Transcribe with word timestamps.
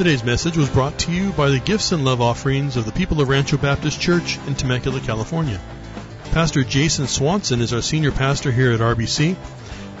Today's 0.00 0.24
message 0.24 0.56
was 0.56 0.70
brought 0.70 0.98
to 1.00 1.12
you 1.12 1.30
by 1.32 1.50
the 1.50 1.58
gifts 1.58 1.92
and 1.92 2.06
love 2.06 2.22
offerings 2.22 2.78
of 2.78 2.86
the 2.86 2.90
people 2.90 3.20
of 3.20 3.28
Rancho 3.28 3.58
Baptist 3.58 4.00
Church 4.00 4.38
in 4.46 4.54
Temecula, 4.54 4.98
California. 4.98 5.60
Pastor 6.32 6.64
Jason 6.64 7.06
Swanson 7.06 7.60
is 7.60 7.74
our 7.74 7.82
senior 7.82 8.10
pastor 8.10 8.50
here 8.50 8.72
at 8.72 8.80
RBC, 8.80 9.36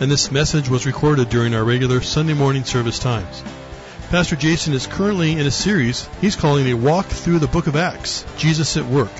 and 0.00 0.10
this 0.10 0.30
message 0.30 0.70
was 0.70 0.86
recorded 0.86 1.28
during 1.28 1.54
our 1.54 1.62
regular 1.62 2.00
Sunday 2.00 2.32
morning 2.32 2.64
service 2.64 2.98
times. 2.98 3.44
Pastor 4.08 4.36
Jason 4.36 4.72
is 4.72 4.86
currently 4.86 5.32
in 5.32 5.46
a 5.46 5.50
series 5.50 6.08
he's 6.22 6.34
calling 6.34 6.68
a 6.68 6.72
walk 6.72 7.04
through 7.04 7.38
the 7.38 7.46
book 7.46 7.66
of 7.66 7.76
Acts, 7.76 8.24
Jesus 8.38 8.78
at 8.78 8.86
Work. 8.86 9.12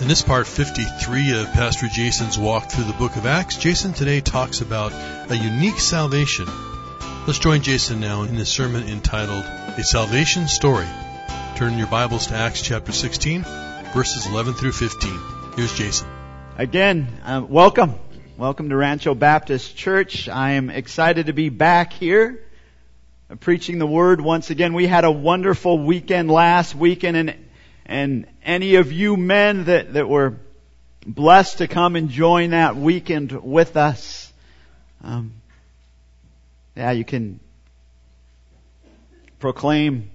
In 0.00 0.08
this 0.08 0.22
part 0.22 0.48
53 0.48 1.42
of 1.42 1.52
Pastor 1.52 1.86
Jason's 1.86 2.36
walk 2.36 2.68
through 2.68 2.90
the 2.90 2.92
book 2.94 3.14
of 3.14 3.24
Acts, 3.24 3.56
Jason 3.56 3.92
today 3.92 4.20
talks 4.20 4.62
about 4.62 4.92
a 5.30 5.36
unique 5.36 5.78
salvation. 5.78 6.48
Let's 7.28 7.40
join 7.40 7.60
Jason 7.60 8.00
now 8.00 8.22
in 8.22 8.36
his 8.36 8.48
sermon 8.48 8.88
entitled 8.88 9.44
A 9.44 9.84
Salvation 9.84 10.48
Story. 10.48 10.86
Turn 11.56 11.76
your 11.76 11.86
Bibles 11.86 12.28
to 12.28 12.34
Acts 12.34 12.62
chapter 12.62 12.90
16, 12.90 13.42
verses 13.92 14.24
11 14.24 14.54
through 14.54 14.72
15. 14.72 15.20
Here's 15.54 15.74
Jason. 15.74 16.08
Again, 16.56 17.06
uh, 17.26 17.44
welcome. 17.46 17.96
Welcome 18.38 18.70
to 18.70 18.76
Rancho 18.76 19.14
Baptist 19.14 19.76
Church. 19.76 20.30
I 20.30 20.52
am 20.52 20.70
excited 20.70 21.26
to 21.26 21.34
be 21.34 21.50
back 21.50 21.92
here 21.92 22.42
uh, 23.28 23.34
preaching 23.34 23.78
the 23.78 23.86
word 23.86 24.22
once 24.22 24.48
again. 24.48 24.72
We 24.72 24.86
had 24.86 25.04
a 25.04 25.12
wonderful 25.12 25.78
weekend 25.78 26.30
last 26.30 26.74
weekend 26.74 27.18
and, 27.18 27.34
and 27.84 28.26
any 28.42 28.76
of 28.76 28.90
you 28.90 29.18
men 29.18 29.64
that, 29.64 29.92
that 29.92 30.08
were 30.08 30.38
blessed 31.06 31.58
to 31.58 31.68
come 31.68 31.94
and 31.94 32.08
join 32.08 32.52
that 32.52 32.74
weekend 32.74 33.32
with 33.32 33.76
us, 33.76 34.32
um, 35.04 35.37
yeah, 36.78 36.92
you 36.92 37.04
can 37.04 37.40
proclaim 39.40 40.12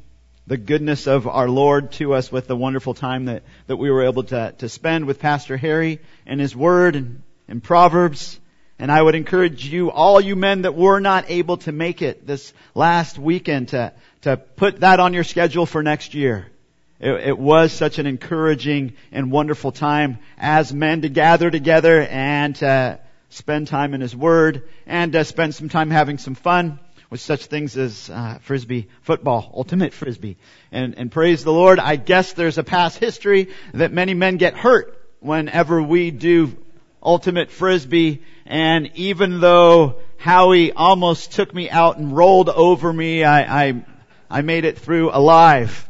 the 0.48 0.56
goodness 0.56 1.08
of 1.08 1.28
our 1.28 1.50
Lord 1.50 1.92
to 1.94 2.14
us 2.14 2.32
with 2.32 2.48
the 2.48 2.56
wonderful 2.56 2.94
time 2.94 3.26
that, 3.26 3.44
that 3.68 3.76
we 3.76 3.92
were 3.92 4.06
able 4.06 4.24
to, 4.24 4.54
to 4.60 4.70
spend 4.70 5.04
with 5.04 5.20
Pastor 5.20 5.58
Harry 5.58 6.00
and 6.26 6.40
his 6.40 6.56
word 6.56 6.96
and, 6.96 7.22
and 7.50 7.62
Proverbs. 7.62 8.40
And 8.80 8.90
I 8.90 9.02
would 9.02 9.14
encourage 9.14 9.66
you, 9.66 9.92
all 9.92 10.22
you 10.22 10.38
men 10.38 10.62
that 10.62 10.74
were 10.74 11.02
not 11.02 11.26
able 11.28 11.58
to 11.58 11.74
make 11.74 12.02
it 12.02 12.26
this 12.26 12.54
last 12.74 13.20
weekend 13.20 13.70
to, 13.70 13.92
to 14.22 14.38
put 14.38 14.80
that 14.80 15.02
on 15.02 15.14
your 15.14 15.26
schedule 15.26 15.66
for 15.66 15.84
next 15.84 16.14
year. 16.14 16.48
It, 16.98 17.28
it 17.28 17.38
was 17.38 17.74
such 17.74 18.00
an 18.00 18.08
encouraging 18.08 18.94
and 19.12 19.34
wonderful 19.34 19.74
time 19.74 20.20
as 20.38 20.74
men 20.74 21.02
to 21.02 21.10
gather 21.10 21.52
together 21.52 22.02
and 22.02 22.56
to 22.58 23.00
spend 23.34 23.68
time 23.68 23.94
in 23.94 24.02
His 24.02 24.16
Word 24.16 24.70
and 24.86 25.16
uh, 25.16 25.24
spend 25.24 25.56
some 25.56 25.70
time 25.70 25.90
having 25.90 26.18
some 26.18 26.36
fun 26.36 26.80
with 27.10 27.22
such 27.22 27.46
things 27.46 27.78
as 27.78 28.10
uh, 28.10 28.40
frisbee 28.42 28.88
football, 29.02 29.52
ultimate 29.54 29.94
frisbee. 29.94 30.38
And, 30.72 30.98
and 30.98 31.12
praise 31.12 31.44
the 31.44 31.54
Lord, 31.54 31.80
I 31.80 31.96
guess 31.96 32.34
there's 32.34 32.58
a 32.58 32.64
past 32.64 32.98
history 32.98 33.50
that 33.74 33.92
many 33.92 34.14
men 34.14 34.38
get 34.38 34.56
hurt 34.56 35.00
whenever 35.20 35.82
we 35.82 36.10
do 36.10 36.58
ultimate 37.04 37.52
frisbee. 37.52 38.24
And 38.46 38.92
even 38.96 39.40
though 39.40 40.00
Howie 40.18 40.72
almost 40.72 41.34
took 41.34 41.54
me 41.54 41.70
out 41.70 41.98
and 41.98 42.16
rolled 42.16 42.50
over 42.50 42.92
me, 42.92 43.24
I, 43.24 43.68
I, 43.68 43.86
I 44.30 44.42
made 44.42 44.66
it 44.66 44.80
through 44.80 45.12
alive. 45.12 45.88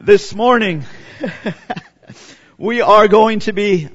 This 0.00 0.34
morning, 0.34 0.84
we 2.60 2.82
are 2.82 3.08
going 3.08 3.38
to 3.38 3.54
be 3.54 3.88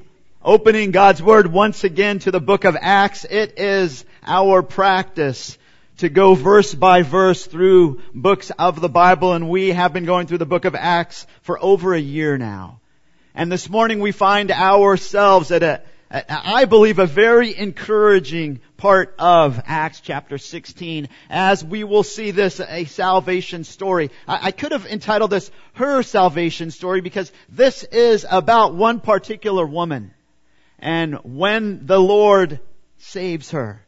opening 0.44 0.90
God's 0.90 1.22
Word 1.22 1.46
once 1.46 1.84
again 1.84 2.18
to 2.18 2.32
the 2.32 2.40
book 2.40 2.64
of 2.64 2.76
Acts. 2.82 3.24
It 3.24 3.60
is 3.60 4.04
our 4.26 4.64
practice 4.64 5.56
to 5.98 6.10
go 6.10 6.34
verse 6.34 6.74
by 6.74 7.04
verse 7.04 7.46
through 7.46 8.02
books 8.12 8.50
of 8.58 8.82
the 8.82 8.90
Bible 8.90 9.34
and 9.34 9.52
we 9.52 9.70
have 9.70 9.94
been 9.94 10.06
going 10.06 10.26
through 10.26 10.40
the 10.40 10.48
book 10.48 10.66
of 10.66 10.74
Acts 10.74 11.28
for 11.44 11.64
over 11.64 11.94
a 11.94 12.00
year 12.00 12.40
now. 12.40 12.80
And 13.36 13.52
this 13.52 13.70
morning 13.70 14.00
we 14.00 14.12
find 14.12 14.50
ourselves 14.50 15.52
at 15.52 15.62
a, 15.62 15.84
I 16.12 16.66
believe 16.66 17.00
a 17.00 17.08
very 17.08 17.58
encouraging 17.58 18.60
part 18.78 19.16
of 19.18 19.62
Acts 19.66 20.02
chapter 20.02 20.38
16 20.38 21.10
as 21.30 21.64
we 21.64 21.84
will 21.84 22.04
see 22.04 22.32
this 22.32 22.60
a 22.60 22.86
salvation 22.86 23.64
story. 23.64 24.12
I, 24.28 24.52
could 24.52 24.72
have 24.72 24.86
entitled 24.86 25.32
this 25.32 25.50
her 25.74 26.04
salvation 26.04 26.70
story 26.72 27.02
because 27.02 27.32
this 27.50 27.84
is 27.84 28.26
about 28.30 28.76
one 28.76 29.00
particular 29.00 29.66
woman 29.66 30.14
and 30.78 31.16
when 31.24 31.86
the 31.86 32.00
Lord 32.00 32.60
saves 32.98 33.52
her. 33.52 33.84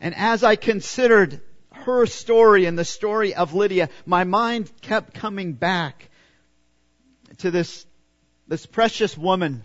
And 0.00 0.14
as 0.16 0.42
I 0.42 0.56
considered 0.56 1.40
her 1.72 2.06
story 2.06 2.66
and 2.66 2.78
the 2.78 2.84
story 2.84 3.34
of 3.34 3.54
Lydia, 3.54 3.88
my 4.04 4.24
mind 4.24 4.70
kept 4.80 5.14
coming 5.14 5.52
back 5.52 6.10
to 7.38 7.50
this, 7.50 7.86
this 8.48 8.66
precious 8.66 9.16
woman. 9.16 9.62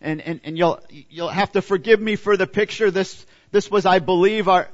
And, 0.00 0.20
and, 0.20 0.40
and 0.44 0.58
you'll, 0.58 0.80
you'll 0.90 1.28
have 1.28 1.52
to 1.52 1.62
forgive 1.62 2.00
me 2.00 2.16
for 2.16 2.36
the 2.36 2.46
picture. 2.46 2.90
This, 2.90 3.24
this 3.50 3.70
was, 3.70 3.86
I 3.86 3.98
believe, 3.98 4.48
our, 4.48 4.68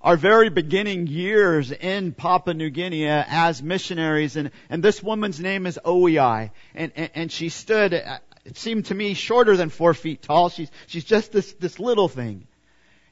our 0.00 0.16
very 0.16 0.50
beginning 0.50 1.06
years 1.06 1.72
in 1.72 2.12
Papua 2.12 2.54
New 2.54 2.70
Guinea 2.70 3.06
as 3.06 3.62
missionaries. 3.62 4.36
And, 4.36 4.50
and 4.68 4.82
this 4.82 5.02
woman's 5.02 5.40
name 5.40 5.66
is 5.66 5.78
Oei. 5.84 6.50
And, 6.74 6.92
and, 6.96 7.10
and 7.14 7.32
she 7.32 7.48
stood 7.48 7.94
uh, 7.94 8.18
it 8.48 8.56
seemed 8.56 8.86
to 8.86 8.94
me 8.94 9.12
shorter 9.12 9.58
than 9.58 9.68
four 9.68 9.92
feet 9.92 10.22
tall. 10.22 10.48
She's, 10.48 10.70
she's 10.86 11.04
just 11.04 11.32
this, 11.32 11.52
this 11.60 11.78
little 11.78 12.08
thing. 12.08 12.46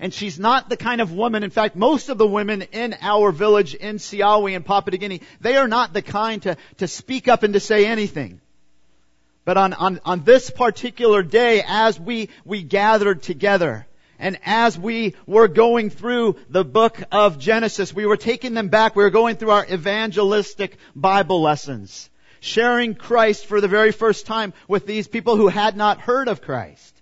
And 0.00 0.12
she's 0.12 0.38
not 0.38 0.70
the 0.70 0.78
kind 0.78 1.02
of 1.02 1.12
woman, 1.12 1.42
in 1.42 1.50
fact, 1.50 1.76
most 1.76 2.08
of 2.08 2.16
the 2.16 2.26
women 2.26 2.62
in 2.62 2.96
our 3.02 3.32
village 3.32 3.74
in 3.74 3.96
Siawi 3.96 4.56
and 4.56 4.64
Papua 4.64 4.92
New 4.92 4.98
Guinea, 4.98 5.20
they 5.42 5.56
are 5.56 5.68
not 5.68 5.92
the 5.92 6.00
kind 6.00 6.40
to, 6.42 6.56
to 6.78 6.88
speak 6.88 7.28
up 7.28 7.42
and 7.42 7.52
to 7.52 7.60
say 7.60 7.84
anything. 7.84 8.40
But 9.46 9.56
on, 9.56 9.74
on, 9.74 10.00
on 10.04 10.24
this 10.24 10.50
particular 10.50 11.22
day, 11.22 11.62
as 11.64 12.00
we, 12.00 12.30
we 12.44 12.64
gathered 12.64 13.22
together, 13.22 13.86
and 14.18 14.38
as 14.44 14.76
we 14.76 15.14
were 15.24 15.46
going 15.46 15.88
through 15.88 16.34
the 16.48 16.64
book 16.64 17.00
of 17.12 17.38
Genesis, 17.38 17.94
we 17.94 18.06
were 18.06 18.16
taking 18.16 18.54
them 18.54 18.68
back, 18.68 18.96
we 18.96 19.04
were 19.04 19.10
going 19.10 19.36
through 19.36 19.52
our 19.52 19.64
evangelistic 19.64 20.76
Bible 20.96 21.40
lessons 21.40 22.10
sharing 22.40 22.94
Christ 22.94 23.46
for 23.46 23.60
the 23.60 23.68
very 23.68 23.92
first 23.92 24.26
time 24.26 24.52
with 24.66 24.84
these 24.84 25.06
people 25.06 25.36
who 25.36 25.48
had 25.48 25.76
not 25.76 26.00
heard 26.00 26.28
of 26.28 26.42
Christ. 26.42 27.00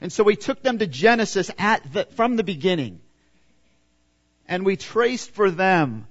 And 0.00 0.12
so 0.12 0.22
we 0.22 0.36
took 0.36 0.62
them 0.62 0.78
to 0.78 0.86
Genesis 0.86 1.50
at 1.58 1.92
the, 1.92 2.04
from 2.14 2.36
the 2.36 2.44
beginning. 2.44 3.00
And 4.46 4.66
we 4.66 4.76
traced 4.76 5.30
for 5.30 5.50
them 5.50 6.06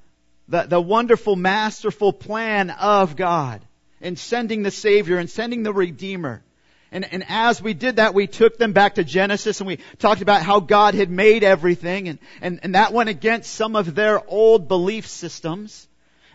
the, 0.47 0.63
the 0.63 0.81
wonderful, 0.81 1.35
masterful 1.35 2.11
plan 2.11 2.71
of 2.71 3.15
God 3.15 3.61
in 4.05 4.15
sending 4.15 4.61
the 4.61 4.71
Savior 4.71 5.17
and 5.17 5.27
sending 5.27 5.63
the 5.63 5.73
Redeemer. 5.73 6.43
And, 6.91 7.11
and 7.11 7.25
as 7.27 7.59
we 7.59 7.73
did 7.73 7.95
that, 7.95 8.13
we 8.13 8.27
took 8.27 8.57
them 8.57 8.71
back 8.71 8.95
to 8.95 9.03
Genesis 9.03 9.59
and 9.59 9.67
we 9.67 9.79
talked 9.97 10.21
about 10.21 10.43
how 10.43 10.59
God 10.59 10.93
had 10.93 11.09
made 11.09 11.43
everything 11.43 12.07
and, 12.07 12.19
and, 12.39 12.59
and 12.61 12.75
that 12.75 12.93
went 12.93 13.09
against 13.09 13.51
some 13.51 13.75
of 13.75 13.95
their 13.95 14.21
old 14.29 14.67
belief 14.67 15.07
systems. 15.07 15.87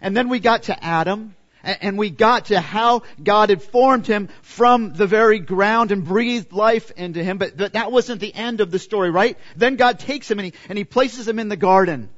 And 0.02 0.16
then 0.16 0.28
we 0.28 0.40
got 0.40 0.64
to 0.64 0.84
Adam 0.84 1.36
and 1.62 1.96
we 1.96 2.10
got 2.10 2.46
to 2.46 2.58
how 2.58 3.02
God 3.22 3.50
had 3.50 3.62
formed 3.62 4.06
him 4.06 4.28
from 4.42 4.92
the 4.92 5.06
very 5.06 5.38
ground 5.38 5.92
and 5.92 6.04
breathed 6.04 6.52
life 6.52 6.90
into 6.96 7.22
him. 7.22 7.38
But, 7.38 7.56
but 7.56 7.74
that 7.74 7.92
wasn't 7.92 8.20
the 8.20 8.34
end 8.34 8.60
of 8.60 8.72
the 8.72 8.80
story, 8.80 9.10
right? 9.10 9.38
Then 9.54 9.76
God 9.76 10.00
takes 10.00 10.28
him 10.28 10.40
and 10.40 10.46
he, 10.46 10.54
and 10.68 10.76
he 10.76 10.84
places 10.84 11.28
him 11.28 11.38
in 11.38 11.48
the 11.48 11.56
garden. 11.56 12.08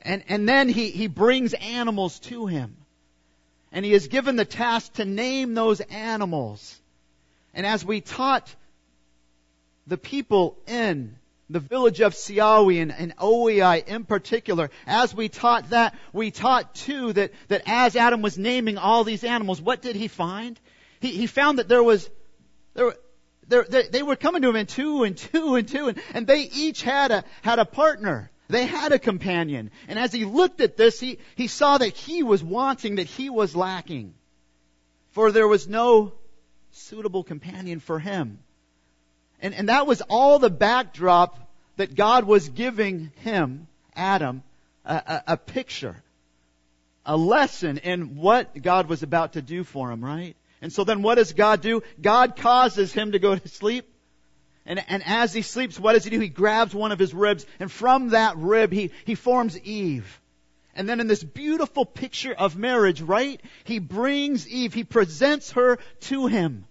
And, 0.00 0.24
and 0.28 0.48
then 0.48 0.70
he, 0.70 0.90
he 0.90 1.08
brings 1.08 1.52
animals 1.52 2.18
to 2.20 2.46
him. 2.46 2.78
And 3.74 3.84
he 3.84 3.92
is 3.92 4.06
given 4.06 4.36
the 4.36 4.44
task 4.44 4.94
to 4.94 5.04
name 5.04 5.54
those 5.54 5.80
animals. 5.80 6.80
And 7.52 7.66
as 7.66 7.84
we 7.84 8.00
taught 8.00 8.54
the 9.88 9.98
people 9.98 10.56
in 10.68 11.16
the 11.50 11.58
village 11.58 12.00
of 12.00 12.14
Siawi 12.14 12.80
and, 12.80 12.92
and 12.92 13.88
in 13.88 14.04
particular, 14.04 14.70
as 14.86 15.12
we 15.12 15.28
taught 15.28 15.70
that, 15.70 15.96
we 16.12 16.30
taught 16.30 16.76
too 16.76 17.12
that, 17.14 17.32
that 17.48 17.62
as 17.66 17.96
Adam 17.96 18.22
was 18.22 18.38
naming 18.38 18.78
all 18.78 19.02
these 19.02 19.24
animals, 19.24 19.60
what 19.60 19.82
did 19.82 19.96
he 19.96 20.06
find? 20.06 20.58
He, 21.00 21.08
he 21.08 21.26
found 21.26 21.58
that 21.58 21.68
there 21.68 21.82
was, 21.82 22.08
there, 22.74 22.94
there, 23.48 23.66
they, 23.68 23.88
they 23.88 24.02
were 24.04 24.14
coming 24.14 24.42
to 24.42 24.50
him 24.50 24.56
in 24.56 24.66
two 24.66 25.02
and 25.02 25.18
two 25.18 25.56
and 25.56 25.66
two 25.66 25.88
and, 25.88 25.98
and 26.14 26.28
they 26.28 26.42
each 26.42 26.82
had 26.82 27.10
a, 27.10 27.24
had 27.42 27.58
a 27.58 27.64
partner. 27.64 28.30
They 28.48 28.66
had 28.66 28.92
a 28.92 28.98
companion. 28.98 29.70
And 29.88 29.98
as 29.98 30.12
he 30.12 30.24
looked 30.24 30.60
at 30.60 30.76
this, 30.76 31.00
he, 31.00 31.18
he 31.34 31.46
saw 31.46 31.78
that 31.78 31.94
he 31.94 32.22
was 32.22 32.42
wanting, 32.42 32.96
that 32.96 33.06
he 33.06 33.30
was 33.30 33.56
lacking. 33.56 34.14
For 35.12 35.32
there 35.32 35.48
was 35.48 35.68
no 35.68 36.12
suitable 36.72 37.24
companion 37.24 37.80
for 37.80 37.98
him. 37.98 38.38
And, 39.40 39.54
and 39.54 39.68
that 39.68 39.86
was 39.86 40.02
all 40.02 40.38
the 40.38 40.50
backdrop 40.50 41.38
that 41.76 41.94
God 41.94 42.24
was 42.24 42.48
giving 42.48 43.12
him, 43.16 43.66
Adam, 43.94 44.42
a, 44.84 44.94
a, 44.94 45.22
a 45.28 45.36
picture, 45.36 46.02
a 47.06 47.16
lesson 47.16 47.78
in 47.78 48.16
what 48.16 48.60
God 48.60 48.88
was 48.88 49.02
about 49.02 49.34
to 49.34 49.42
do 49.42 49.64
for 49.64 49.90
him, 49.90 50.04
right? 50.04 50.36
And 50.60 50.72
so 50.72 50.84
then 50.84 51.02
what 51.02 51.16
does 51.16 51.32
God 51.32 51.60
do? 51.60 51.82
God 52.00 52.36
causes 52.36 52.92
him 52.92 53.12
to 53.12 53.18
go 53.18 53.36
to 53.36 53.48
sleep. 53.48 53.86
And, 54.66 54.82
and 54.88 55.02
as 55.04 55.32
he 55.32 55.42
sleeps, 55.42 55.78
what 55.78 55.92
does 55.92 56.04
he 56.04 56.10
do? 56.10 56.20
He 56.20 56.28
grabs 56.28 56.74
one 56.74 56.92
of 56.92 56.98
his 56.98 57.12
ribs, 57.12 57.44
and 57.60 57.70
from 57.70 58.10
that 58.10 58.36
rib, 58.36 58.72
he, 58.72 58.92
he 59.04 59.14
forms 59.14 59.58
Eve. 59.60 60.20
And 60.74 60.88
then 60.88 61.00
in 61.00 61.06
this 61.06 61.22
beautiful 61.22 61.84
picture 61.84 62.32
of 62.32 62.56
marriage, 62.56 63.00
right? 63.00 63.40
He 63.64 63.78
brings 63.78 64.48
Eve, 64.48 64.74
he 64.74 64.84
presents 64.84 65.52
her 65.52 65.78
to 66.02 66.26
him. 66.26 66.66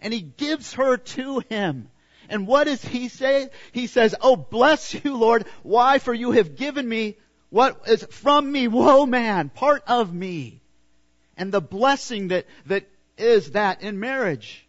And 0.00 0.12
he 0.12 0.20
gives 0.20 0.74
her 0.74 0.96
to 0.96 1.40
him. 1.48 1.88
And 2.28 2.46
what 2.46 2.64
does 2.64 2.84
he 2.84 3.08
say? 3.08 3.50
He 3.72 3.86
says, 3.86 4.14
Oh, 4.20 4.36
bless 4.36 4.94
you, 4.94 5.16
Lord. 5.16 5.46
Why? 5.62 5.98
For 5.98 6.14
you 6.14 6.32
have 6.32 6.56
given 6.56 6.88
me 6.88 7.16
what 7.50 7.82
is 7.86 8.04
from 8.04 8.50
me, 8.50 8.68
woe 8.68 9.06
man, 9.06 9.48
part 9.48 9.82
of 9.86 10.12
me. 10.12 10.60
And 11.36 11.52
the 11.52 11.60
blessing 11.60 12.28
that, 12.28 12.46
that 12.66 12.88
is 13.18 13.52
that 13.52 13.82
in 13.82 14.00
marriage. 14.00 14.66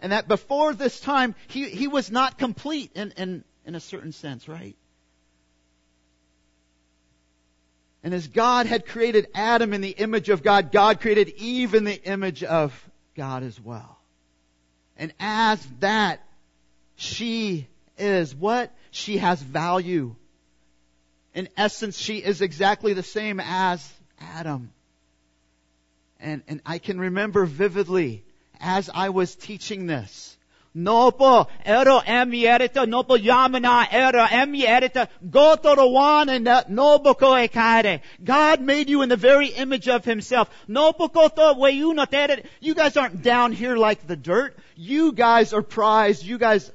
And 0.00 0.12
that 0.12 0.28
before 0.28 0.74
this 0.74 0.98
time, 0.98 1.34
he, 1.48 1.68
he 1.68 1.86
was 1.86 2.10
not 2.10 2.38
complete 2.38 2.92
in, 2.94 3.12
in, 3.16 3.44
in 3.66 3.74
a 3.74 3.80
certain 3.80 4.12
sense, 4.12 4.48
right? 4.48 4.76
And 8.02 8.14
as 8.14 8.26
God 8.28 8.66
had 8.66 8.86
created 8.86 9.28
Adam 9.34 9.74
in 9.74 9.82
the 9.82 9.90
image 9.90 10.30
of 10.30 10.42
God, 10.42 10.72
God 10.72 11.00
created 11.00 11.34
Eve 11.36 11.74
in 11.74 11.84
the 11.84 12.02
image 12.02 12.42
of 12.42 12.72
God 13.14 13.42
as 13.42 13.60
well. 13.60 13.98
And 14.96 15.12
as 15.20 15.64
that, 15.80 16.20
she 16.96 17.66
is 17.98 18.34
what? 18.34 18.74
She 18.90 19.18
has 19.18 19.42
value. 19.42 20.16
In 21.34 21.48
essence, 21.56 21.98
she 21.98 22.18
is 22.18 22.40
exactly 22.40 22.94
the 22.94 23.02
same 23.02 23.38
as 23.38 23.86
Adam. 24.18 24.72
And, 26.18 26.42
and 26.48 26.60
I 26.64 26.78
can 26.78 26.98
remember 26.98 27.44
vividly 27.44 28.24
as 28.60 28.90
I 28.92 29.10
was 29.10 29.34
teaching 29.34 29.86
this. 29.86 30.36
No 30.72 31.10
po 31.10 31.48
ero 31.66 31.98
emierita, 31.98 32.88
no 32.88 33.02
po 33.02 33.16
yamana 33.16 33.92
ero 33.92 34.24
emierita, 34.24 35.08
gotorowan 35.28 36.28
and 36.28 36.44
no 36.68 37.00
ko 37.00 37.32
ekare. 37.32 38.02
God 38.22 38.60
made 38.60 38.88
you 38.88 39.02
in 39.02 39.08
the 39.08 39.16
very 39.16 39.48
image 39.48 39.88
of 39.88 40.04
Himself. 40.04 40.48
No 40.68 40.92
pokoto 40.92 41.56
weyuno 41.58 42.44
You 42.60 42.74
guys 42.74 42.96
aren't 42.96 43.22
down 43.22 43.50
here 43.50 43.76
like 43.76 44.06
the 44.06 44.14
dirt. 44.14 44.56
You 44.76 45.12
guys 45.12 45.52
are 45.52 45.62
prized. 45.62 46.24
You 46.24 46.38
guys 46.38 46.70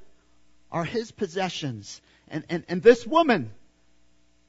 are 0.74 0.84
His 0.84 1.12
possessions. 1.12 2.02
And, 2.28 2.44
and, 2.50 2.66
and 2.68 2.84
this 2.84 3.08
woman, 3.08 3.52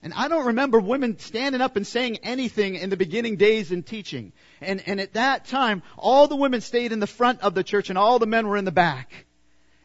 and 0.02 0.12
I 0.14 0.28
don't 0.28 0.46
remember 0.46 0.78
women 0.78 1.18
standing 1.18 1.60
up 1.60 1.76
and 1.76 1.86
saying 1.86 2.18
anything 2.22 2.76
in 2.76 2.90
the 2.90 2.96
beginning 2.96 3.36
days 3.36 3.72
in 3.72 3.82
teaching. 3.82 4.32
And, 4.60 4.82
and 4.86 5.00
at 5.00 5.14
that 5.14 5.46
time, 5.46 5.82
all 5.96 6.28
the 6.28 6.36
women 6.36 6.60
stayed 6.60 6.92
in 6.92 7.00
the 7.00 7.06
front 7.06 7.40
of 7.40 7.54
the 7.54 7.64
church 7.64 7.88
and 7.88 7.98
all 7.98 8.18
the 8.18 8.26
men 8.26 8.46
were 8.46 8.56
in 8.56 8.64
the 8.64 8.72
back. 8.72 9.26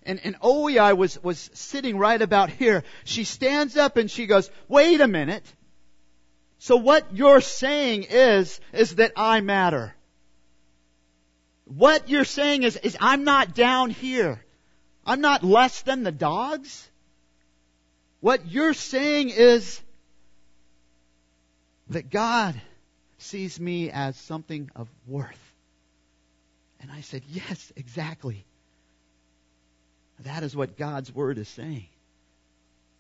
And, 0.04 0.20
and 0.24 0.40
OEI 0.42 0.98
was, 0.98 1.22
was 1.24 1.50
sitting 1.54 1.98
right 1.98 2.22
about 2.22 2.50
here. 2.50 2.84
She 3.04 3.24
stands 3.24 3.78
up 3.78 3.98
and 3.98 4.12
she 4.12 4.26
goes, 4.26 4.50
wait 4.68 5.00
a 5.02 5.08
minute. 5.08 5.46
So 6.60 6.76
what 6.76 7.16
you're 7.16 7.42
saying 7.42 8.04
is, 8.10 8.60
is 8.74 8.96
that 8.96 9.14
I 9.16 9.42
matter. 9.42 9.96
What 11.66 12.10
you're 12.10 12.26
saying 12.26 12.64
is, 12.64 12.76
is 12.78 12.98
I'm 13.00 13.24
not 13.24 13.56
down 13.56 13.90
here. 13.90 14.44
I'm 15.06 15.22
not 15.22 15.44
less 15.44 15.82
than 15.82 16.04
the 16.04 16.12
dogs. 16.12 16.88
What 18.20 18.52
you're 18.52 18.76
saying 18.76 19.30
is 19.30 19.82
that 21.92 22.10
God 22.10 22.60
sees 23.18 23.60
me 23.60 23.92
as 23.92 24.16
something 24.16 24.72
of 24.76 24.88
worth. 25.08 25.54
And 26.80 26.90
I 26.92 27.02
said, 27.02 27.22
Yes, 27.30 27.72
exactly. 27.76 28.46
That 30.22 30.44
is 30.44 30.56
what 30.56 30.78
God's 30.78 31.14
Word 31.14 31.38
is 31.38 31.50
saying. 31.50 31.88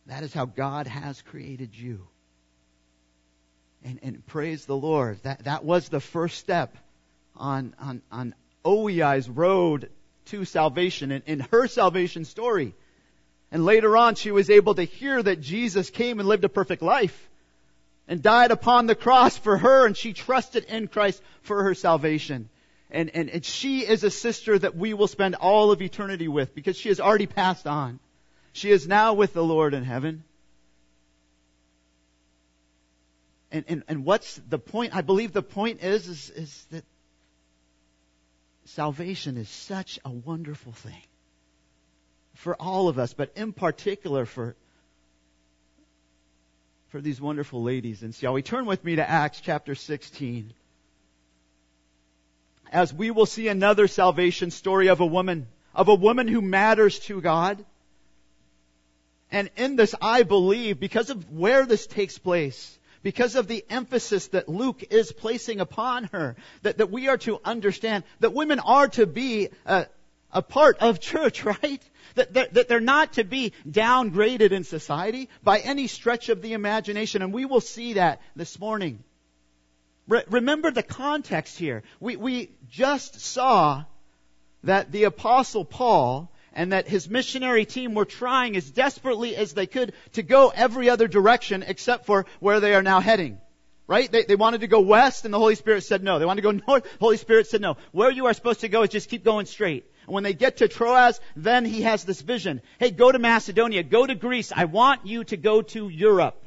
That 0.07 0.23
is 0.23 0.33
how 0.33 0.45
God 0.45 0.87
has 0.87 1.21
created 1.21 1.75
you. 1.75 2.07
And, 3.83 3.99
and 4.03 4.27
praise 4.27 4.65
the 4.65 4.75
Lord. 4.75 5.19
That, 5.23 5.45
that 5.45 5.63
was 5.63 5.89
the 5.89 5.99
first 5.99 6.37
step 6.39 6.75
on, 7.35 7.73
on, 7.79 8.01
on 8.11 8.35
OEI's 8.65 9.29
road 9.29 9.89
to 10.25 10.45
salvation 10.45 11.11
and 11.11 11.23
in 11.25 11.39
her 11.51 11.67
salvation 11.67 12.25
story. 12.25 12.75
And 13.51 13.65
later 13.65 13.95
on, 13.95 14.15
she 14.15 14.31
was 14.31 14.49
able 14.49 14.75
to 14.75 14.83
hear 14.83 15.21
that 15.21 15.41
Jesus 15.41 15.89
came 15.89 16.19
and 16.19 16.27
lived 16.27 16.43
a 16.43 16.49
perfect 16.49 16.81
life 16.81 17.29
and 18.07 18.21
died 18.21 18.51
upon 18.51 18.87
the 18.87 18.95
cross 18.95 19.37
for 19.37 19.57
her 19.57 19.85
and 19.85 19.95
she 19.95 20.13
trusted 20.13 20.65
in 20.65 20.87
Christ 20.87 21.21
for 21.43 21.63
her 21.63 21.73
salvation. 21.73 22.49
And, 22.89 23.09
and, 23.13 23.29
and 23.29 23.45
she 23.45 23.81
is 23.81 24.03
a 24.03 24.11
sister 24.11 24.59
that 24.59 24.75
we 24.75 24.93
will 24.93 25.07
spend 25.07 25.35
all 25.35 25.71
of 25.71 25.81
eternity 25.81 26.27
with 26.27 26.53
because 26.53 26.77
she 26.77 26.89
has 26.89 26.99
already 26.99 27.27
passed 27.27 27.65
on. 27.65 27.99
She 28.53 28.69
is 28.69 28.87
now 28.87 29.13
with 29.13 29.33
the 29.33 29.43
Lord 29.43 29.73
in 29.73 29.83
heaven. 29.83 30.23
And, 33.51 33.65
and, 33.67 33.83
and 33.87 34.05
what's 34.05 34.35
the 34.49 34.59
point? 34.59 34.95
I 34.95 35.01
believe 35.01 35.31
the 35.31 35.41
point 35.41 35.81
is, 35.83 36.07
is, 36.07 36.29
is 36.31 36.65
that 36.71 36.83
salvation 38.65 39.37
is 39.37 39.49
such 39.49 39.99
a 40.03 40.09
wonderful 40.09 40.71
thing 40.73 41.01
for 42.35 42.55
all 42.55 42.87
of 42.87 42.97
us, 42.97 43.13
but 43.13 43.31
in 43.35 43.53
particular 43.53 44.25
for 44.25 44.55
for 46.91 46.99
these 46.99 47.21
wonderful 47.21 47.63
ladies. 47.63 48.03
And 48.03 48.13
shall 48.13 48.33
we 48.33 48.41
turn 48.41 48.65
with 48.65 48.83
me 48.83 48.97
to 48.97 49.09
Acts 49.09 49.39
chapter 49.39 49.75
16? 49.75 50.53
As 52.69 52.93
we 52.93 53.11
will 53.11 53.25
see 53.25 53.47
another 53.47 53.87
salvation 53.87 54.51
story 54.51 54.87
of 54.87 54.99
a 54.99 55.05
woman, 55.05 55.47
of 55.73 55.87
a 55.87 55.95
woman 55.95 56.27
who 56.27 56.41
matters 56.41 56.99
to 56.99 57.21
God. 57.21 57.63
And 59.31 59.49
in 59.55 59.77
this, 59.77 59.95
I 60.01 60.23
believe, 60.23 60.81
because 60.81 61.09
of 61.09 61.31
where 61.31 61.65
this 61.65 61.87
takes 61.87 62.17
place, 62.17 62.77
because 63.03 63.37
of 63.37 63.47
the 63.47 63.63
emphasis 63.69 64.27
that 64.27 64.49
Luke 64.49 64.83
is 64.89 65.13
placing 65.13 65.61
upon 65.61 66.09
her, 66.11 66.35
that, 66.63 66.79
that 66.79 66.91
we 66.91 67.07
are 67.07 67.17
to 67.19 67.39
understand 67.45 68.03
that 68.19 68.33
women 68.33 68.59
are 68.59 68.89
to 68.89 69.07
be 69.07 69.47
a, 69.65 69.85
a 70.33 70.41
part 70.41 70.77
of 70.79 70.99
church, 70.99 71.45
right? 71.45 71.81
That, 72.15 72.33
that, 72.33 72.53
that, 72.53 72.67
they're 72.67 72.79
not 72.79 73.13
to 73.13 73.23
be 73.23 73.53
downgraded 73.69 74.51
in 74.51 74.63
society 74.63 75.29
by 75.43 75.59
any 75.59 75.87
stretch 75.87 76.29
of 76.29 76.41
the 76.41 76.53
imagination. 76.53 77.21
And 77.21 77.33
we 77.33 77.45
will 77.45 77.61
see 77.61 77.93
that 77.93 78.21
this 78.35 78.59
morning. 78.59 79.03
Re- 80.07 80.23
remember 80.29 80.71
the 80.71 80.83
context 80.83 81.57
here. 81.57 81.83
We, 81.99 82.17
we 82.17 82.51
just 82.69 83.21
saw 83.21 83.85
that 84.63 84.91
the 84.91 85.05
apostle 85.05 85.65
Paul 85.65 86.31
and 86.53 86.73
that 86.73 86.87
his 86.87 87.09
missionary 87.09 87.65
team 87.65 87.93
were 87.93 88.05
trying 88.05 88.55
as 88.55 88.69
desperately 88.69 89.35
as 89.35 89.53
they 89.53 89.67
could 89.67 89.93
to 90.13 90.23
go 90.23 90.51
every 90.53 90.89
other 90.89 91.07
direction 91.07 91.63
except 91.65 92.05
for 92.05 92.25
where 92.39 92.59
they 92.59 92.73
are 92.73 92.83
now 92.83 92.99
heading. 92.99 93.39
Right? 93.87 94.11
They, 94.11 94.23
they 94.23 94.35
wanted 94.35 94.61
to 94.61 94.67
go 94.67 94.79
west 94.79 95.25
and 95.25 95.33
the 95.33 95.39
Holy 95.39 95.55
Spirit 95.55 95.83
said 95.83 96.03
no. 96.03 96.19
They 96.19 96.25
wanted 96.25 96.41
to 96.43 96.51
go 96.51 96.59
north, 96.67 96.87
Holy 96.99 97.17
Spirit 97.17 97.47
said 97.47 97.61
no. 97.61 97.77
Where 97.91 98.11
you 98.11 98.25
are 98.25 98.33
supposed 98.33 98.61
to 98.61 98.69
go 98.69 98.83
is 98.83 98.89
just 98.89 99.09
keep 99.09 99.23
going 99.23 99.45
straight. 99.45 99.85
When 100.11 100.23
they 100.23 100.33
get 100.33 100.57
to 100.57 100.67
Troas, 100.67 101.21
then 101.37 101.63
he 101.63 101.83
has 101.83 102.03
this 102.03 102.21
vision. 102.21 102.61
Hey, 102.79 102.91
go 102.91 103.11
to 103.11 103.17
Macedonia, 103.17 103.81
go 103.81 104.05
to 104.05 104.13
Greece. 104.13 104.51
I 104.53 104.65
want 104.65 105.05
you 105.05 105.23
to 105.23 105.37
go 105.37 105.61
to 105.61 105.87
Europe. 105.87 106.43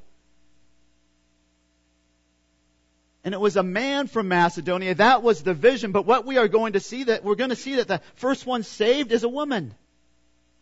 And 3.24 3.32
it 3.32 3.40
was 3.40 3.56
a 3.56 3.62
man 3.62 4.06
from 4.06 4.28
Macedonia. 4.28 4.94
That 4.96 5.22
was 5.22 5.42
the 5.42 5.54
vision. 5.54 5.92
But 5.92 6.04
what 6.04 6.26
we 6.26 6.36
are 6.36 6.46
going 6.46 6.74
to 6.74 6.80
see 6.80 7.04
that 7.04 7.24
we're 7.24 7.36
going 7.36 7.50
to 7.50 7.56
see 7.56 7.76
that 7.76 7.88
the 7.88 8.02
first 8.16 8.44
one 8.44 8.64
saved 8.64 9.12
is 9.12 9.24
a 9.24 9.30
woman. 9.30 9.74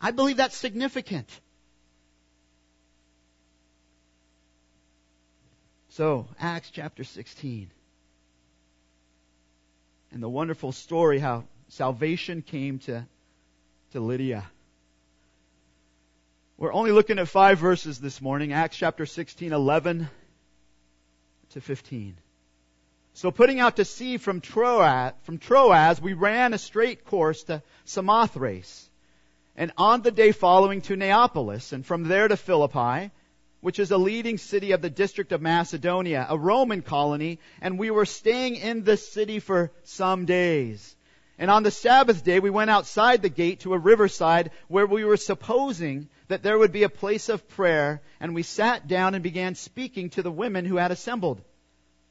I 0.00 0.12
believe 0.12 0.36
that's 0.36 0.56
significant. 0.56 1.28
So, 5.88 6.28
Acts 6.38 6.70
chapter 6.70 7.02
16. 7.02 7.68
And 10.12 10.22
the 10.22 10.28
wonderful 10.28 10.70
story 10.70 11.18
how 11.18 11.44
salvation 11.72 12.42
came 12.42 12.78
to, 12.78 13.06
to 13.92 14.00
Lydia. 14.00 14.44
We're 16.58 16.72
only 16.72 16.92
looking 16.92 17.18
at 17.18 17.28
five 17.28 17.58
verses 17.58 17.98
this 17.98 18.20
morning, 18.20 18.52
Acts 18.52 18.76
chapter 18.76 19.06
16, 19.06 19.54
11 19.54 20.08
to 21.50 21.60
15. 21.62 22.14
So 23.14 23.30
putting 23.30 23.58
out 23.58 23.76
to 23.76 23.86
sea 23.86 24.18
from 24.18 24.42
Troas, 24.42 25.12
from 25.22 25.38
Troas, 25.38 25.98
we 25.98 26.12
ran 26.12 26.52
a 26.52 26.58
straight 26.58 27.06
course 27.06 27.44
to 27.44 27.62
Samothrace, 27.86 28.90
and 29.56 29.72
on 29.78 30.02
the 30.02 30.10
day 30.10 30.32
following 30.32 30.82
to 30.82 30.96
Neapolis, 30.96 31.72
and 31.72 31.86
from 31.86 32.04
there 32.04 32.28
to 32.28 32.36
Philippi, 32.36 33.10
which 33.62 33.78
is 33.78 33.90
a 33.90 33.96
leading 33.96 34.36
city 34.36 34.72
of 34.72 34.82
the 34.82 34.90
district 34.90 35.32
of 35.32 35.40
Macedonia, 35.40 36.26
a 36.28 36.36
Roman 36.36 36.82
colony, 36.82 37.38
and 37.62 37.78
we 37.78 37.90
were 37.90 38.04
staying 38.04 38.56
in 38.56 38.84
this 38.84 39.10
city 39.10 39.38
for 39.38 39.72
some 39.84 40.26
days. 40.26 40.96
And 41.42 41.50
on 41.50 41.64
the 41.64 41.72
Sabbath 41.72 42.22
day, 42.22 42.38
we 42.38 42.50
went 42.50 42.70
outside 42.70 43.20
the 43.20 43.28
gate 43.28 43.58
to 43.62 43.74
a 43.74 43.78
riverside 43.78 44.52
where 44.68 44.86
we 44.86 45.04
were 45.04 45.16
supposing 45.16 46.08
that 46.28 46.44
there 46.44 46.56
would 46.56 46.70
be 46.70 46.84
a 46.84 46.88
place 46.88 47.28
of 47.28 47.48
prayer, 47.48 48.00
and 48.20 48.32
we 48.32 48.44
sat 48.44 48.86
down 48.86 49.14
and 49.16 49.24
began 49.24 49.56
speaking 49.56 50.10
to 50.10 50.22
the 50.22 50.30
women 50.30 50.64
who 50.64 50.76
had 50.76 50.92
assembled. 50.92 51.42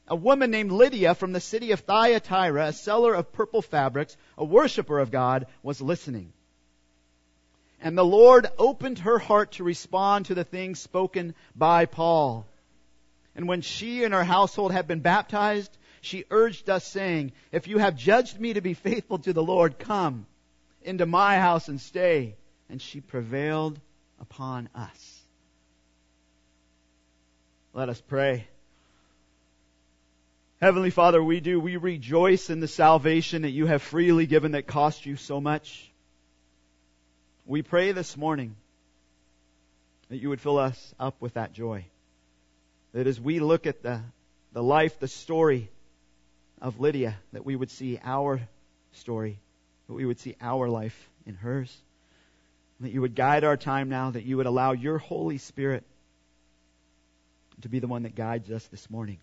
A 0.05 0.17
woman 0.17 0.51
named 0.51 0.73
Lydia 0.73 1.15
from 1.15 1.31
the 1.31 1.39
city 1.39 1.71
of 1.71 1.79
Thyatira, 1.79 2.65
a 2.65 2.73
seller 2.73 3.13
of 3.13 3.31
purple 3.31 3.61
fabrics, 3.61 4.17
a 4.37 4.43
worshiper 4.43 4.99
of 4.99 5.11
God, 5.11 5.47
was 5.63 5.79
listening. 5.79 6.33
And 7.79 7.97
the 7.97 8.03
Lord 8.03 8.47
opened 8.57 8.99
her 8.99 9.17
heart 9.17 9.53
to 9.53 9.63
respond 9.63 10.25
to 10.25 10.35
the 10.35 10.43
things 10.43 10.81
spoken 10.81 11.35
by 11.55 11.85
Paul. 11.85 12.45
And 13.33 13.47
when 13.47 13.61
she 13.61 14.03
and 14.03 14.13
her 14.13 14.25
household 14.25 14.73
had 14.73 14.89
been 14.89 14.99
baptized, 14.99 15.71
she 16.01 16.25
urged 16.31 16.69
us 16.69 16.85
saying, 16.85 17.31
If 17.51 17.67
you 17.67 17.77
have 17.77 17.95
judged 17.95 18.39
me 18.39 18.53
to 18.53 18.61
be 18.61 18.73
faithful 18.73 19.19
to 19.19 19.33
the 19.33 19.43
Lord, 19.43 19.77
come 19.77 20.25
into 20.81 21.05
my 21.05 21.37
house 21.37 21.67
and 21.67 21.79
stay. 21.79 22.35
And 22.69 22.81
she 22.81 23.01
prevailed 23.01 23.79
upon 24.19 24.69
us. 24.73 25.21
Let 27.73 27.89
us 27.89 28.01
pray. 28.01 28.47
Heavenly 30.59 30.89
Father, 30.89 31.23
we 31.23 31.39
do, 31.39 31.59
we 31.59 31.77
rejoice 31.77 32.49
in 32.49 32.59
the 32.59 32.67
salvation 32.67 33.43
that 33.43 33.49
you 33.49 33.65
have 33.65 33.81
freely 33.81 34.25
given 34.25 34.51
that 34.51 34.67
cost 34.67 35.05
you 35.05 35.15
so 35.15 35.39
much. 35.39 35.91
We 37.45 37.61
pray 37.61 37.91
this 37.91 38.17
morning 38.17 38.55
that 40.09 40.17
you 40.17 40.29
would 40.29 40.41
fill 40.41 40.57
us 40.57 40.95
up 40.99 41.15
with 41.19 41.33
that 41.35 41.53
joy. 41.53 41.85
That 42.93 43.07
as 43.07 43.19
we 43.19 43.39
look 43.39 43.65
at 43.67 43.81
the, 43.81 44.01
the 44.53 44.63
life, 44.63 44.99
the 44.99 45.07
story 45.07 45.69
of 46.61 46.79
Lydia, 46.79 47.17
that 47.33 47.45
we 47.45 47.55
would 47.55 47.71
see 47.71 47.99
our 48.03 48.39
story, 48.93 49.39
that 49.87 49.93
we 49.93 50.05
would 50.05 50.19
see 50.19 50.35
our 50.39 50.69
life 50.69 51.09
in 51.25 51.35
hers. 51.35 51.75
That 52.81 52.91
you 52.91 53.01
would 53.01 53.15
guide 53.15 53.43
our 53.43 53.57
time 53.57 53.89
now, 53.89 54.11
that 54.11 54.23
you 54.23 54.37
would 54.37 54.47
allow 54.47 54.71
your 54.71 54.97
Holy 54.97 55.37
Spirit 55.37 55.83
to 57.61 57.69
be 57.69 57.79
the 57.79 57.87
one 57.87 58.03
that 58.03 58.15
guides 58.15 58.49
us 58.49 58.65
this 58.67 58.89
morning. 58.89 59.19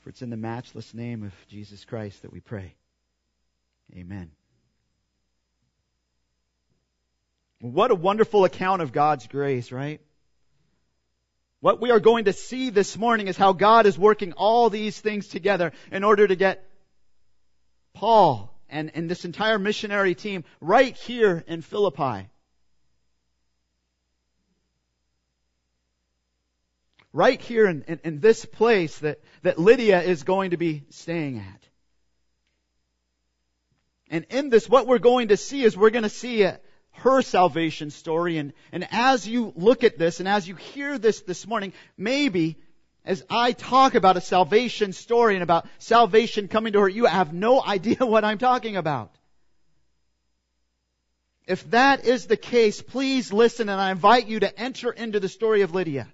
For 0.00 0.10
it's 0.10 0.22
in 0.22 0.30
the 0.30 0.36
matchless 0.36 0.94
name 0.94 1.22
of 1.22 1.32
Jesus 1.48 1.84
Christ 1.84 2.22
that 2.22 2.32
we 2.32 2.40
pray. 2.40 2.74
Amen. 3.94 4.30
What 7.60 7.90
a 7.90 7.94
wonderful 7.94 8.44
account 8.44 8.82
of 8.82 8.92
God's 8.92 9.26
grace, 9.26 9.72
right? 9.72 10.00
What 11.64 11.80
we 11.80 11.90
are 11.92 11.98
going 11.98 12.26
to 12.26 12.34
see 12.34 12.68
this 12.68 12.94
morning 12.94 13.26
is 13.26 13.38
how 13.38 13.54
God 13.54 13.86
is 13.86 13.98
working 13.98 14.34
all 14.34 14.68
these 14.68 15.00
things 15.00 15.28
together 15.28 15.72
in 15.90 16.04
order 16.04 16.28
to 16.28 16.36
get 16.36 16.62
Paul 17.94 18.54
and, 18.68 18.92
and 18.94 19.10
this 19.10 19.24
entire 19.24 19.58
missionary 19.58 20.14
team 20.14 20.44
right 20.60 20.94
here 20.94 21.42
in 21.46 21.62
Philippi. 21.62 22.28
Right 27.14 27.40
here 27.40 27.66
in, 27.66 27.82
in, 27.88 28.00
in 28.04 28.20
this 28.20 28.44
place 28.44 28.98
that, 28.98 29.20
that 29.40 29.58
Lydia 29.58 30.02
is 30.02 30.22
going 30.22 30.50
to 30.50 30.58
be 30.58 30.84
staying 30.90 31.38
at. 31.38 31.68
And 34.10 34.26
in 34.28 34.50
this, 34.50 34.68
what 34.68 34.86
we're 34.86 34.98
going 34.98 35.28
to 35.28 35.38
see 35.38 35.64
is 35.64 35.74
we're 35.74 35.88
going 35.88 36.02
to 36.02 36.10
see 36.10 36.42
a, 36.42 36.60
her 37.04 37.20
salvation 37.20 37.90
story. 37.90 38.38
And, 38.38 38.52
and 38.72 38.88
as 38.90 39.28
you 39.28 39.52
look 39.56 39.84
at 39.84 39.98
this 39.98 40.20
and 40.20 40.28
as 40.28 40.48
you 40.48 40.54
hear 40.54 40.98
this 40.98 41.20
this 41.20 41.46
morning, 41.46 41.74
maybe 41.96 42.56
as 43.04 43.22
I 43.28 43.52
talk 43.52 43.94
about 43.94 44.16
a 44.16 44.22
salvation 44.22 44.94
story 44.94 45.34
and 45.34 45.42
about 45.42 45.66
salvation 45.78 46.48
coming 46.48 46.72
to 46.72 46.80
her, 46.80 46.88
you 46.88 47.04
have 47.04 47.32
no 47.32 47.62
idea 47.66 47.98
what 48.00 48.24
I'm 48.24 48.38
talking 48.38 48.76
about. 48.76 49.14
If 51.46 51.70
that 51.72 52.06
is 52.06 52.26
the 52.26 52.38
case, 52.38 52.80
please 52.80 53.30
listen 53.30 53.68
and 53.68 53.78
I 53.78 53.90
invite 53.90 54.26
you 54.26 54.40
to 54.40 54.58
enter 54.58 54.90
into 54.90 55.20
the 55.20 55.28
story 55.28 55.60
of 55.60 55.74
Lydia. 55.74 56.08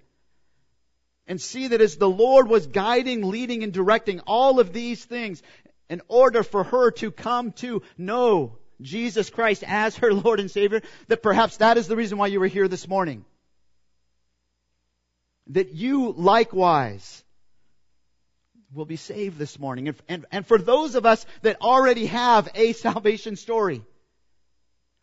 And 1.25 1.39
see 1.39 1.69
that 1.69 1.79
as 1.79 1.95
the 1.95 2.09
Lord 2.09 2.49
was 2.49 2.67
guiding, 2.67 3.23
leading, 3.23 3.63
and 3.63 3.71
directing 3.71 4.19
all 4.27 4.59
of 4.59 4.73
these 4.73 5.05
things 5.05 5.41
in 5.89 6.01
order 6.09 6.43
for 6.43 6.65
her 6.65 6.91
to 6.91 7.11
come 7.11 7.53
to 7.53 7.81
know 7.97 8.57
Jesus 8.81 9.29
Christ 9.29 9.63
as 9.65 9.97
her 9.97 10.13
Lord 10.13 10.39
and 10.39 10.49
Savior, 10.49 10.81
that 11.07 11.23
perhaps 11.23 11.57
that 11.57 11.77
is 11.77 11.87
the 11.87 11.95
reason 11.95 12.17
why 12.17 12.27
you 12.27 12.39
were 12.39 12.47
here 12.47 12.67
this 12.67 12.87
morning. 12.87 13.25
That 15.47 15.73
you 15.73 16.13
likewise 16.13 17.23
will 18.73 18.85
be 18.85 18.95
saved 18.95 19.37
this 19.37 19.59
morning. 19.59 19.89
And, 19.89 19.97
and, 20.07 20.25
and 20.31 20.47
for 20.47 20.57
those 20.57 20.95
of 20.95 21.05
us 21.05 21.25
that 21.41 21.61
already 21.61 22.05
have 22.07 22.49
a 22.55 22.73
salvation 22.73 23.35
story, 23.35 23.83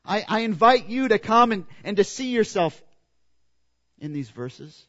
I, 0.04 0.24
I 0.26 0.40
invite 0.40 0.88
you 0.88 1.08
to 1.08 1.18
come 1.18 1.52
and, 1.52 1.66
and 1.84 1.96
to 1.98 2.04
see 2.04 2.30
yourself 2.30 2.80
in 3.98 4.12
these 4.12 4.30
verses. 4.30 4.86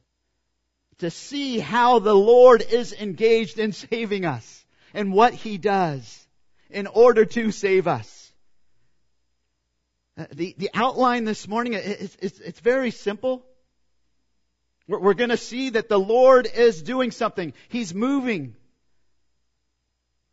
To 1.00 1.10
see 1.10 1.60
how 1.60 2.00
the 2.00 2.16
Lord 2.16 2.62
is 2.62 2.94
engaged 2.94 3.60
in 3.60 3.74
saving 3.74 4.26
us 4.26 4.66
and 4.94 5.14
what 5.14 5.34
He 5.34 5.58
does 5.58 6.28
in 6.70 6.88
order 6.88 7.26
to 7.26 7.52
save 7.52 7.88
us. 7.88 8.29
Uh, 10.20 10.26
the, 10.34 10.54
the 10.58 10.70
outline 10.74 11.24
this 11.24 11.48
morning, 11.48 11.74
it's, 11.74 12.18
it's, 12.20 12.40
it's 12.42 12.60
very 12.60 12.92
simple. 12.92 13.46
We're, 14.86 15.00
we're 15.00 15.14
going 15.14 15.30
to 15.30 15.38
see 15.38 15.70
that 15.70 15.88
the 15.88 16.00
Lord 16.00 16.46
is 16.54 16.82
doing 16.82 17.12
something. 17.12 17.54
He's 17.70 17.94
moving. 17.94 18.56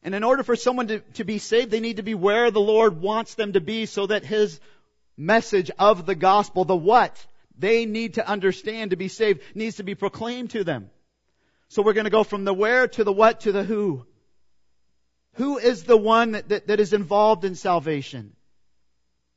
And 0.02 0.12
in 0.12 0.24
order 0.24 0.42
for 0.42 0.56
someone 0.56 0.88
to, 0.88 1.00
to 1.14 1.24
be 1.24 1.38
saved, 1.38 1.70
they 1.70 1.78
need 1.78 1.98
to 1.98 2.02
be 2.02 2.14
where 2.14 2.50
the 2.50 2.60
Lord 2.60 3.00
wants 3.00 3.34
them 3.34 3.52
to 3.52 3.60
be 3.60 3.86
so 3.86 4.08
that 4.08 4.24
His 4.24 4.58
message 5.16 5.70
of 5.78 6.04
the 6.04 6.16
gospel, 6.16 6.64
the 6.64 6.74
what 6.74 7.24
they 7.56 7.86
need 7.86 8.14
to 8.14 8.28
understand 8.28 8.90
to 8.90 8.96
be 8.96 9.08
saved, 9.08 9.40
needs 9.54 9.76
to 9.76 9.84
be 9.84 9.94
proclaimed 9.94 10.50
to 10.50 10.64
them. 10.64 10.90
So 11.68 11.82
we're 11.82 11.92
going 11.92 12.04
to 12.04 12.10
go 12.10 12.24
from 12.24 12.44
the 12.44 12.54
where 12.54 12.88
to 12.88 13.04
the 13.04 13.12
what 13.12 13.42
to 13.42 13.52
the 13.52 13.62
who. 13.62 14.04
Who 15.34 15.58
is 15.58 15.84
the 15.84 15.96
one 15.96 16.32
that, 16.32 16.48
that, 16.48 16.66
that 16.66 16.80
is 16.80 16.92
involved 16.92 17.44
in 17.44 17.54
salvation? 17.54 18.35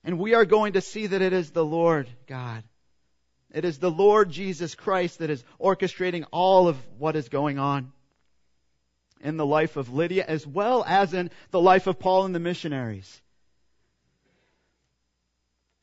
And 0.04 0.18
we 0.18 0.34
are 0.34 0.46
going 0.46 0.74
to 0.74 0.82
see 0.82 1.08
that 1.08 1.22
it 1.22 1.34
is 1.34 1.52
the 1.52 1.66
Lord 1.66 2.10
God. 2.28 2.64
It 3.52 3.66
is 3.66 3.80
the 3.80 3.92
Lord 3.92 4.30
Jesus 4.30 4.76
Christ 4.76 5.20
that 5.20 5.30
is 5.30 5.44
orchestrating 5.60 6.26
all 6.32 6.68
of 6.68 6.78
what 6.98 7.16
is 7.16 7.30
going 7.30 7.58
on 7.58 7.92
in 9.22 9.38
the 9.38 9.46
life 9.46 9.76
of 9.76 9.92
Lydia 9.92 10.24
as 10.28 10.46
well 10.46 10.84
as 10.88 11.14
in 11.14 11.32
the 11.52 11.60
life 11.60 11.88
of 11.88 12.00
Paul 12.00 12.26
and 12.26 12.36
the 12.36 12.40
missionaries. 12.40 13.22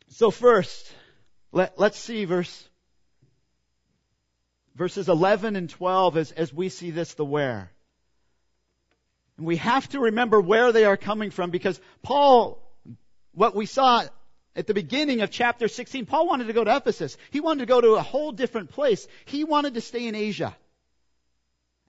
So 0.08 0.30
first, 0.30 0.90
let, 1.52 1.78
us 1.78 1.96
see 1.96 2.24
verse, 2.24 2.68
verses 4.74 5.08
11 5.08 5.56
and 5.56 5.68
12 5.68 6.16
as, 6.16 6.32
as 6.32 6.54
we 6.54 6.68
see 6.68 6.90
this 6.90 7.14
the 7.14 7.24
where. 7.24 7.70
And 9.36 9.46
we 9.46 9.56
have 9.56 9.86
to 9.90 10.00
remember 10.00 10.40
where 10.40 10.72
they 10.72 10.84
are 10.84 10.96
coming 10.96 11.30
from 11.30 11.50
because 11.50 11.80
Paul 12.02 12.62
what 13.36 13.54
we 13.54 13.66
saw 13.66 14.02
at 14.56 14.66
the 14.66 14.74
beginning 14.74 15.20
of 15.20 15.30
chapter 15.30 15.68
16, 15.68 16.06
Paul 16.06 16.26
wanted 16.26 16.46
to 16.46 16.54
go 16.54 16.64
to 16.64 16.76
Ephesus. 16.76 17.16
He 17.30 17.40
wanted 17.40 17.60
to 17.60 17.66
go 17.66 17.80
to 17.80 17.94
a 17.94 18.02
whole 18.02 18.32
different 18.32 18.70
place. 18.70 19.06
He 19.26 19.44
wanted 19.44 19.74
to 19.74 19.82
stay 19.82 20.08
in 20.08 20.14
Asia. 20.14 20.56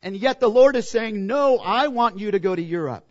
And 0.03 0.15
yet 0.15 0.41
the 0.41 0.49
Lord 0.49 0.75
is 0.75 0.89
saying, 0.89 1.25
no, 1.25 1.57
I 1.57 1.87
want 1.87 2.19
you 2.19 2.31
to 2.31 2.39
go 2.39 2.53
to 2.53 2.61
Europe. 2.61 3.05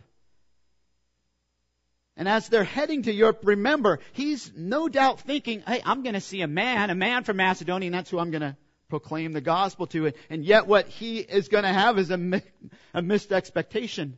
And 2.15 2.29
as 2.29 2.47
they're 2.47 2.63
heading 2.63 3.03
to 3.03 3.11
Europe, 3.11 3.41
remember, 3.43 3.99
he's 4.13 4.51
no 4.55 4.87
doubt 4.87 5.21
thinking, 5.21 5.63
hey, 5.67 5.81
I'm 5.83 6.03
going 6.03 6.15
to 6.15 6.21
see 6.21 6.41
a 6.41 6.47
man, 6.47 6.91
a 6.91 6.95
man 6.95 7.23
from 7.23 7.37
Macedonia, 7.37 7.87
and 7.87 7.95
that's 7.95 8.09
who 8.09 8.19
I'm 8.19 8.31
going 8.31 8.41
to 8.41 8.55
proclaim 8.89 9.33
the 9.33 9.41
gospel 9.41 9.87
to. 9.87 10.13
And 10.29 10.45
yet 10.45 10.67
what 10.67 10.87
he 10.87 11.17
is 11.17 11.47
going 11.47 11.63
to 11.63 11.73
have 11.73 11.97
is 11.97 12.11
a, 12.11 12.41
a 12.93 13.01
missed 13.01 13.31
expectation. 13.31 14.17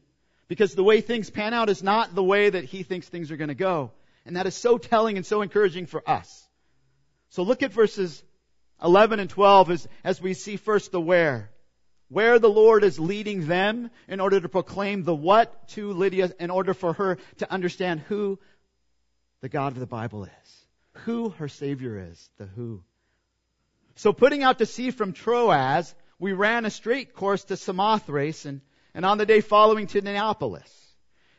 Because 0.49 0.75
the 0.75 0.83
way 0.83 0.99
things 0.99 1.29
pan 1.29 1.53
out 1.53 1.69
is 1.69 1.81
not 1.81 2.15
the 2.15 2.23
way 2.23 2.49
that 2.49 2.65
he 2.65 2.83
thinks 2.83 3.07
things 3.07 3.31
are 3.31 3.37
going 3.37 3.49
to 3.49 3.55
go. 3.55 3.91
And 4.25 4.35
that 4.35 4.47
is 4.47 4.55
so 4.55 4.77
telling 4.77 5.17
and 5.17 5.25
so 5.25 5.41
encouraging 5.41 5.85
for 5.85 6.07
us. 6.07 6.47
So 7.29 7.43
look 7.43 7.63
at 7.63 7.73
verses 7.73 8.23
11 8.83 9.19
and 9.19 9.29
12 9.29 9.71
as, 9.71 9.87
as 10.03 10.21
we 10.21 10.33
see 10.33 10.55
first 10.55 10.91
the 10.91 11.01
where. 11.01 11.51
Where 12.09 12.39
the 12.39 12.49
Lord 12.49 12.83
is 12.83 12.99
leading 12.99 13.47
them 13.47 13.91
in 14.07 14.19
order 14.19 14.39
to 14.39 14.49
proclaim 14.49 15.03
the 15.03 15.15
what 15.15 15.67
to 15.69 15.93
Lydia 15.93 16.31
in 16.39 16.49
order 16.49 16.73
for 16.73 16.93
her 16.93 17.17
to 17.37 17.51
understand 17.51 17.99
who 18.01 18.39
the 19.41 19.49
God 19.49 19.73
of 19.73 19.79
the 19.79 19.85
Bible 19.85 20.23
is. 20.23 20.65
Who 21.03 21.29
her 21.29 21.47
Savior 21.47 22.09
is. 22.11 22.29
The 22.37 22.45
who. 22.45 22.83
So 23.95 24.11
putting 24.11 24.43
out 24.43 24.57
to 24.57 24.65
sea 24.65 24.91
from 24.91 25.13
Troas, 25.13 25.93
we 26.17 26.33
ran 26.33 26.65
a 26.65 26.69
straight 26.69 27.13
course 27.13 27.43
to 27.45 27.57
Samothrace 27.57 28.45
and, 28.45 28.61
and 28.93 29.05
on 29.05 29.17
the 29.17 29.25
day 29.25 29.41
following 29.41 29.87
to 29.87 30.01
Neapolis. 30.01 30.73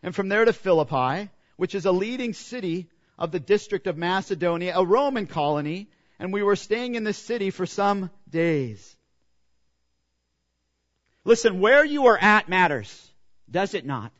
And 0.02 0.14
from 0.14 0.28
there 0.28 0.44
to 0.44 0.52
Philippi, 0.52 1.30
which 1.60 1.74
is 1.74 1.84
a 1.84 1.92
leading 1.92 2.32
city 2.32 2.88
of 3.18 3.32
the 3.32 3.38
district 3.38 3.86
of 3.86 3.98
Macedonia, 3.98 4.72
a 4.74 4.82
Roman 4.82 5.26
colony, 5.26 5.90
and 6.18 6.32
we 6.32 6.42
were 6.42 6.56
staying 6.56 6.94
in 6.94 7.04
this 7.04 7.18
city 7.18 7.50
for 7.50 7.66
some 7.66 8.08
days. 8.30 8.96
Listen, 11.22 11.60
where 11.60 11.84
you 11.84 12.06
are 12.06 12.16
at 12.16 12.48
matters, 12.48 13.12
does 13.50 13.74
it 13.74 13.84
not? 13.84 14.10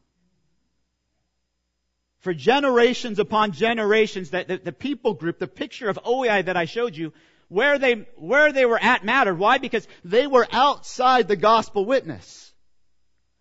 For 2.19 2.35
generations 2.35 3.19
upon 3.19 3.53
generations, 3.53 4.33
that 4.33 4.47
the, 4.47 4.59
the, 4.59 4.73
people 4.73 5.15
group, 5.15 5.39
the 5.39 5.47
picture 5.47 5.89
of 5.89 5.99
OEI 6.05 6.45
that 6.45 6.59
I 6.59 6.67
showed 6.67 6.95
you, 6.95 7.15
where 7.49 7.79
they, 7.79 8.07
where 8.17 8.53
they 8.53 8.67
were 8.67 8.79
at 8.79 9.03
mattered. 9.03 9.39
Why? 9.39 9.57
Because 9.57 9.89
they 10.05 10.27
were 10.27 10.47
outside 10.53 11.27
the 11.27 11.37
gospel 11.37 11.87
witness. 11.87 12.53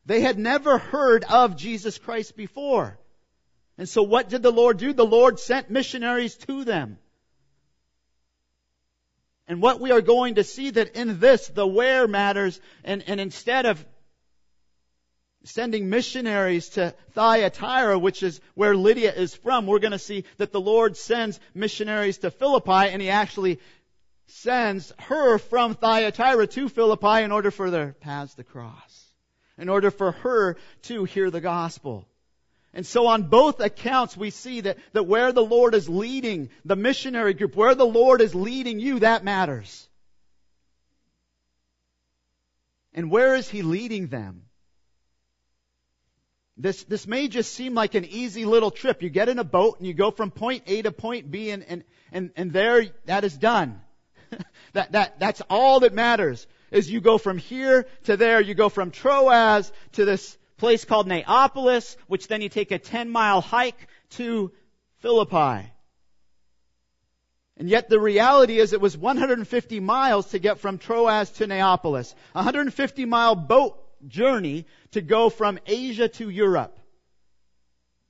They 0.06 0.22
had 0.22 0.39
never 0.39 0.77
heard 0.77 1.25
of 1.25 1.58
Jesus 1.58 1.98
Christ 1.98 2.38
before. 2.38 2.98
And 3.79 3.88
so 3.88 4.03
what 4.03 4.27
did 4.27 4.43
the 4.43 4.51
Lord 4.51 4.77
do? 4.77 4.91
The 4.91 5.05
Lord 5.05 5.39
sent 5.39 5.69
missionaries 5.69 6.36
to 6.36 6.65
them. 6.65 6.98
And 9.48 9.62
what 9.62 9.79
we 9.79 9.91
are 9.91 10.01
going 10.01 10.36
to 10.36 10.43
see 10.43 10.69
that 10.69 10.98
in 10.98 11.21
this, 11.21 11.48
the 11.48 11.65
where 11.65 12.05
matters, 12.05 12.59
and, 12.83 13.01
and 13.07 13.21
instead 13.21 13.65
of 13.65 13.83
sending 15.45 15.89
missionaries 15.89 16.67
to 16.71 16.93
Thyatira, 17.13 17.98
which 17.98 18.21
is 18.21 18.41
where 18.53 18.75
Lydia 18.75 19.13
is 19.13 19.33
from, 19.33 19.65
we're 19.65 19.79
going 19.79 19.93
to 19.93 19.98
see 19.98 20.25
that 20.39 20.51
the 20.51 20.59
Lord 20.59 20.98
sends 20.98 21.39
missionaries 21.53 22.17
to 22.17 22.31
Philippi, 22.31 22.91
and 22.91 23.01
He 23.01 23.09
actually 23.09 23.62
sends 24.27 24.91
her 25.00 25.38
from 25.38 25.75
Thyatira 25.75 26.48
to 26.48 26.67
Philippi 26.67 27.24
in 27.24 27.31
order 27.31 27.50
for 27.50 27.71
their 27.71 27.93
paths 27.93 28.36
to 28.36 28.43
cross, 28.43 29.13
in 29.57 29.69
order 29.69 29.89
for 29.89 30.12
her 30.12 30.57
to 30.83 31.05
hear 31.05 31.31
the 31.31 31.39
gospel. 31.39 32.09
And 32.73 32.85
so 32.85 33.07
on 33.07 33.23
both 33.23 33.59
accounts 33.59 34.15
we 34.15 34.29
see 34.29 34.61
that, 34.61 34.77
that 34.93 35.03
where 35.03 35.31
the 35.31 35.43
Lord 35.43 35.73
is 35.73 35.89
leading 35.89 36.49
the 36.65 36.75
missionary 36.75 37.33
group, 37.33 37.55
where 37.55 37.75
the 37.75 37.85
Lord 37.85 38.21
is 38.21 38.35
leading 38.35 38.79
you, 38.79 38.99
that 38.99 39.23
matters. 39.23 39.88
And 42.93 43.09
where 43.09 43.35
is 43.35 43.49
He 43.49 43.61
leading 43.61 44.07
them? 44.07 44.43
This, 46.57 46.83
this 46.83 47.07
may 47.07 47.29
just 47.29 47.53
seem 47.53 47.73
like 47.73 47.95
an 47.95 48.03
easy 48.03 48.43
little 48.45 48.69
trip. 48.69 49.01
You 49.01 49.09
get 49.09 49.29
in 49.29 49.39
a 49.39 49.45
boat 49.45 49.77
and 49.77 49.88
you 49.88 49.93
go 49.93 50.11
from 50.11 50.29
point 50.29 50.63
A 50.67 50.81
to 50.81 50.91
point 50.91 51.31
B 51.31 51.51
and, 51.51 51.63
and, 51.63 51.83
and, 52.11 52.31
and 52.35 52.51
there 52.51 52.85
that 53.05 53.23
is 53.23 53.35
done. 53.35 53.81
that, 54.73 54.91
that, 54.91 55.19
that's 55.19 55.41
all 55.49 55.79
that 55.79 55.93
matters 55.93 56.45
is 56.69 56.91
you 56.91 57.01
go 57.01 57.17
from 57.17 57.38
here 57.38 57.88
to 58.03 58.17
there. 58.17 58.41
You 58.41 58.53
go 58.53 58.67
from 58.67 58.91
Troas 58.91 59.71
to 59.93 60.05
this 60.05 60.38
place 60.60 60.86
called 60.86 61.08
Neapolis, 61.08 61.98
which 62.08 62.28
then 62.28 62.42
you 62.42 62.50
take 62.50 62.72
a 62.72 62.80
10 62.80 63.10
mile 63.10 63.42
hike 63.42 63.88
to 64.12 64.51
Philippi. 65.00 65.72
And 67.58 67.68
yet 67.68 67.89
the 67.89 68.00
reality 68.00 68.58
is 68.58 68.72
it 68.72 68.80
was 68.80 68.98
150 68.98 69.80
miles 69.82 70.28
to 70.28 70.39
get 70.39 70.60
from 70.60 70.78
Troas 70.78 71.30
to 71.32 71.48
Neapolis. 71.48 72.16
150 72.32 73.06
mile 73.06 73.36
boat 73.36 73.78
journey 74.08 74.66
to 74.92 75.01
go 75.01 75.30
from 75.30 75.60
Asia 75.66 76.08
to 76.08 76.30
Europe. 76.30 76.80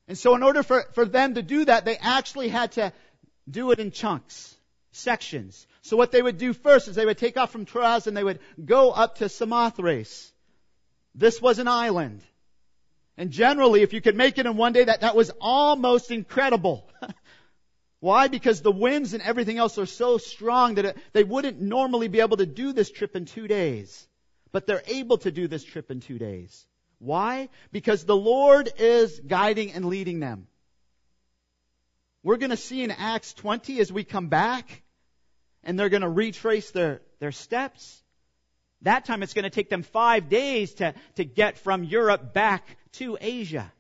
And 0.08 0.18
so 0.18 0.36
in 0.36 0.44
order 0.44 0.64
for, 0.64 0.86
for 0.94 1.06
them 1.06 1.36
to 1.36 1.42
do 1.42 1.66
that, 1.66 1.86
they 1.86 1.98
actually 1.98 2.50
had 2.50 2.74
to 2.74 2.94
do 3.50 3.72
it 3.72 3.80
in 3.80 3.92
chunks, 3.92 4.56
sections. 4.92 5.66
So 5.82 5.98
what 5.98 6.12
they 6.12 6.22
would 6.22 6.38
do 6.38 6.54
first 6.54 6.88
is 6.88 6.96
they 6.96 7.06
would 7.06 7.18
take 7.18 7.38
off 7.38 7.52
from 7.52 7.66
Troas 7.66 8.06
and 8.06 8.16
they 8.16 8.24
would 8.24 8.40
go 8.64 8.92
up 8.92 9.18
to 9.18 9.30
Samothrace. 9.30 10.32
This 11.16 11.42
was 11.42 11.58
an 11.60 11.68
island. 11.68 12.22
And 13.20 13.32
generally, 13.32 13.82
if 13.82 13.92
you 13.92 14.00
could 14.00 14.16
make 14.16 14.38
it 14.38 14.46
in 14.46 14.56
one 14.56 14.72
day, 14.72 14.86
that, 14.86 15.02
that 15.02 15.14
was 15.14 15.30
almost 15.42 16.10
incredible. 16.10 16.90
Why? 18.00 18.30
Because 18.30 18.62
the 18.62 18.72
winds 18.72 19.14
and 19.14 19.22
everything 19.22 19.58
else 19.58 19.78
are 19.78 19.86
so 19.86 20.18
strong 20.18 20.76
that 20.76 20.86
it, 20.86 20.98
they 21.12 21.26
wouldn't 21.26 21.60
normally 21.60 22.08
be 22.08 22.22
able 22.22 22.38
to 22.38 22.46
do 22.46 22.72
this 22.72 22.90
trip 22.90 23.18
in 23.18 23.26
two 23.26 23.46
days. 23.46 24.08
But 24.54 24.68
they're 24.68 24.84
able 24.88 25.18
to 25.18 25.32
do 25.32 25.50
this 25.50 25.66
trip 25.66 25.92
in 25.92 26.00
two 26.00 26.18
days. 26.18 26.66
Why? 27.00 27.50
Because 27.74 28.06
the 28.06 28.16
Lord 28.16 28.72
is 28.80 29.20
guiding 29.20 29.74
and 29.74 29.84
leading 29.84 30.22
them. 30.22 30.48
We're 32.24 32.38
going 32.38 32.52
to 32.52 32.58
see 32.58 32.84
in 32.84 32.92
Acts 32.92 33.34
20 33.34 33.82
as 33.82 33.92
we 33.92 34.06
come 34.06 34.30
back, 34.30 34.82
and 35.66 35.78
they're 35.78 35.90
going 35.90 36.04
to 36.04 36.10
retrace 36.10 36.72
their, 36.72 37.02
their 37.20 37.34
steps. 37.34 38.02
That 38.84 39.06
time 39.06 39.24
it's 39.24 39.34
going 39.34 39.44
to 39.44 39.50
take 39.50 39.70
them 39.70 39.84
five 39.84 40.30
days 40.30 40.74
to, 40.76 40.94
to 41.16 41.26
get 41.26 41.58
from 41.58 41.84
Europe 41.84 42.34
back 42.34 42.66
to 42.94 43.18
Asia. 43.20 43.72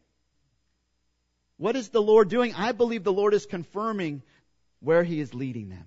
What 1.57 1.75
is 1.75 1.89
the 1.89 2.01
Lord 2.01 2.29
doing? 2.29 2.53
I 2.53 2.71
believe 2.71 3.03
the 3.03 3.13
Lord 3.13 3.33
is 3.33 3.45
confirming 3.45 4.23
where 4.79 5.03
He 5.03 5.19
is 5.19 5.33
leading 5.33 5.69
them. 5.69 5.85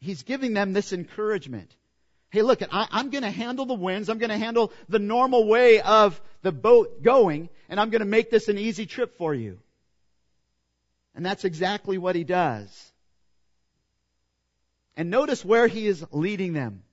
He's 0.00 0.22
giving 0.22 0.54
them 0.54 0.72
this 0.72 0.92
encouragement. 0.92 1.74
Hey, 2.30 2.42
look, 2.42 2.62
I, 2.62 2.86
I'm 2.90 3.10
going 3.10 3.24
to 3.24 3.30
handle 3.30 3.66
the 3.66 3.74
winds. 3.74 4.08
I'm 4.08 4.18
going 4.18 4.30
to 4.30 4.38
handle 4.38 4.72
the 4.88 5.00
normal 5.00 5.46
way 5.46 5.80
of 5.80 6.20
the 6.42 6.52
boat 6.52 7.02
going, 7.02 7.48
and 7.68 7.80
I'm 7.80 7.90
going 7.90 8.00
to 8.00 8.06
make 8.06 8.30
this 8.30 8.48
an 8.48 8.58
easy 8.58 8.86
trip 8.86 9.18
for 9.18 9.34
you. 9.34 9.58
And 11.14 11.26
that's 11.26 11.44
exactly 11.44 11.98
what 11.98 12.14
He 12.14 12.24
does. 12.24 12.92
And 14.96 15.10
notice 15.10 15.44
where 15.44 15.66
He 15.66 15.86
is 15.86 16.04
leading 16.12 16.52
them. 16.52 16.84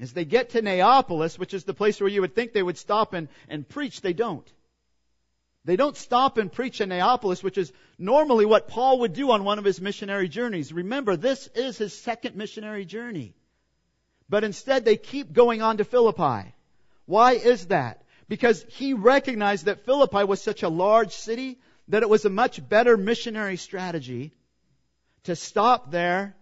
As 0.00 0.12
they 0.12 0.24
get 0.24 0.50
to 0.50 0.62
Neapolis, 0.62 1.38
which 1.38 1.54
is 1.54 1.64
the 1.64 1.74
place 1.74 2.00
where 2.00 2.08
you 2.08 2.20
would 2.20 2.34
think 2.34 2.52
they 2.52 2.62
would 2.62 2.78
stop 2.78 3.14
and, 3.14 3.28
and 3.48 3.68
preach, 3.68 4.00
they 4.00 4.12
don't. 4.12 4.48
They 5.64 5.76
don't 5.76 5.96
stop 5.96 6.38
and 6.38 6.52
preach 6.52 6.80
in 6.80 6.88
Neapolis, 6.88 7.42
which 7.42 7.58
is 7.58 7.72
normally 7.98 8.46
what 8.46 8.68
Paul 8.68 9.00
would 9.00 9.12
do 9.12 9.32
on 9.32 9.44
one 9.44 9.58
of 9.58 9.64
his 9.64 9.80
missionary 9.80 10.28
journeys. 10.28 10.72
Remember, 10.72 11.16
this 11.16 11.48
is 11.48 11.76
his 11.76 11.92
second 11.92 12.36
missionary 12.36 12.84
journey. 12.84 13.34
But 14.28 14.44
instead, 14.44 14.84
they 14.84 14.96
keep 14.96 15.32
going 15.32 15.62
on 15.62 15.78
to 15.78 15.84
Philippi. 15.84 16.54
Why 17.06 17.32
is 17.32 17.66
that? 17.66 18.04
Because 18.28 18.64
he 18.68 18.92
recognized 18.92 19.64
that 19.64 19.84
Philippi 19.84 20.24
was 20.24 20.40
such 20.40 20.62
a 20.62 20.68
large 20.68 21.12
city 21.12 21.58
that 21.88 22.02
it 22.02 22.08
was 22.08 22.24
a 22.24 22.30
much 22.30 22.66
better 22.66 22.96
missionary 22.96 23.56
strategy 23.56 24.32
to 25.24 25.34
stop 25.34 25.90
there 25.90 26.36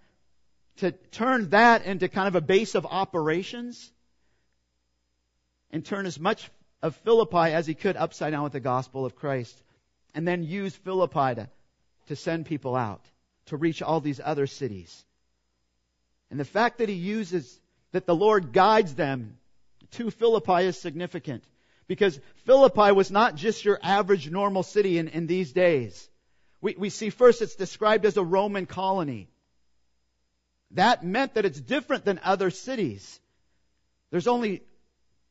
to 0.79 0.93
turn 0.93 1.51
that 1.51 1.85
into 1.85 2.09
kind 2.09 2.29
of 2.29 2.35
a 2.35 2.41
base 2.41 2.75
of 2.75 2.87
operations 2.87 3.91
and 5.71 5.85
turn 5.85 6.07
as 6.07 6.19
much 6.19 6.51
of 6.83 6.95
Philippi 6.97 7.53
as 7.53 7.67
he 7.67 7.75
could 7.75 7.97
upside 7.97 8.33
down 8.33 8.45
with 8.45 8.53
the 8.53 8.61
gospel 8.61 9.05
of 9.05 9.17
Christ 9.17 9.57
and 10.15 10.27
then 10.27 10.43
use 10.43 10.75
Philippi 10.75 11.35
to, 11.37 11.49
to 12.09 12.17
send 12.17 12.47
people 12.47 12.77
out 12.77 13.05
to 13.47 13.57
reach 13.57 13.83
all 13.83 14.01
these 14.01 14.21
other 14.23 14.47
cities. 14.47 15.05
And 16.31 16.39
the 16.41 16.45
fact 16.45 16.79
that 16.79 16.89
he 16.89 16.95
uses, 16.95 17.61
that 17.93 18.07
the 18.07 18.15
Lord 18.15 18.53
guides 18.53 18.95
them 18.95 19.39
to 19.93 20.11
Philippi 20.11 20.65
is 20.65 20.79
significant 20.79 21.45
because 21.87 22.19
Philippi 22.45 22.93
was 22.93 23.11
not 23.11 23.37
just 23.37 23.65
your 23.65 23.79
average 23.83 24.31
normal 24.31 24.63
city 24.63 24.99
in, 24.99 25.09
in 25.09 25.27
these 25.27 25.53
days. 25.53 26.09
We, 26.61 26.75
we 26.77 26.91
see 26.91 27.11
first 27.11 27.43
it's 27.43 27.55
described 27.55 28.05
as 28.05 28.17
a 28.17 28.25
Roman 28.25 28.67
colony. 28.67 29.29
That 30.73 31.05
meant 31.05 31.35
that 31.35 31.45
it's 31.45 31.61
different 31.61 32.05
than 32.05 32.21
other 32.23 32.51
cities. 32.51 33.21
There's 34.11 34.27
only 34.27 34.63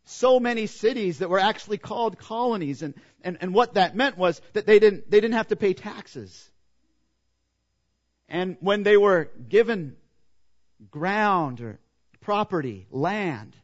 so 0.06 0.40
many 0.40 0.68
cities 0.68 1.20
that 1.20 1.30
were 1.30 1.40
actually 1.40 1.78
called 1.78 2.18
colonies 2.18 2.82
and, 2.82 2.94
and, 3.24 3.38
and 3.42 3.54
what 3.54 3.74
that 3.74 3.96
meant 3.96 4.18
was 4.18 4.40
that 4.54 4.66
they 4.66 4.80
didn't, 4.80 5.10
they 5.10 5.20
didn't 5.20 5.36
have 5.36 5.48
to 5.48 5.56
pay 5.56 5.74
taxes. 5.74 6.50
And 8.30 8.58
when 8.60 8.84
they 8.84 8.98
were 8.98 9.30
given 9.50 9.96
ground 10.90 11.62
or 11.62 11.80
property, 12.22 12.88
land, 12.90 13.56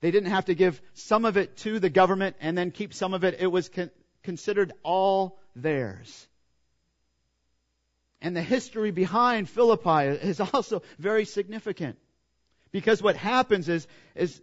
they 0.00 0.10
didn't 0.10 0.30
have 0.30 0.46
to 0.46 0.54
give 0.54 0.80
some 0.94 1.24
of 1.24 1.36
it 1.36 1.58
to 1.58 1.78
the 1.78 1.90
government 1.90 2.36
and 2.40 2.56
then 2.56 2.70
keep 2.70 2.94
some 2.94 3.14
of 3.14 3.24
it. 3.24 3.36
It 3.40 3.46
was 3.46 3.68
con- 3.68 3.90
considered 4.22 4.72
all 4.82 5.38
theirs. 5.54 6.26
And 8.22 8.36
the 8.36 8.42
history 8.42 8.90
behind 8.90 9.48
Philippi 9.48 10.08
is 10.08 10.40
also 10.40 10.82
very 10.98 11.24
significant. 11.24 11.96
Because 12.70 13.02
what 13.02 13.16
happens 13.16 13.68
is, 13.68 13.86
is 14.14 14.40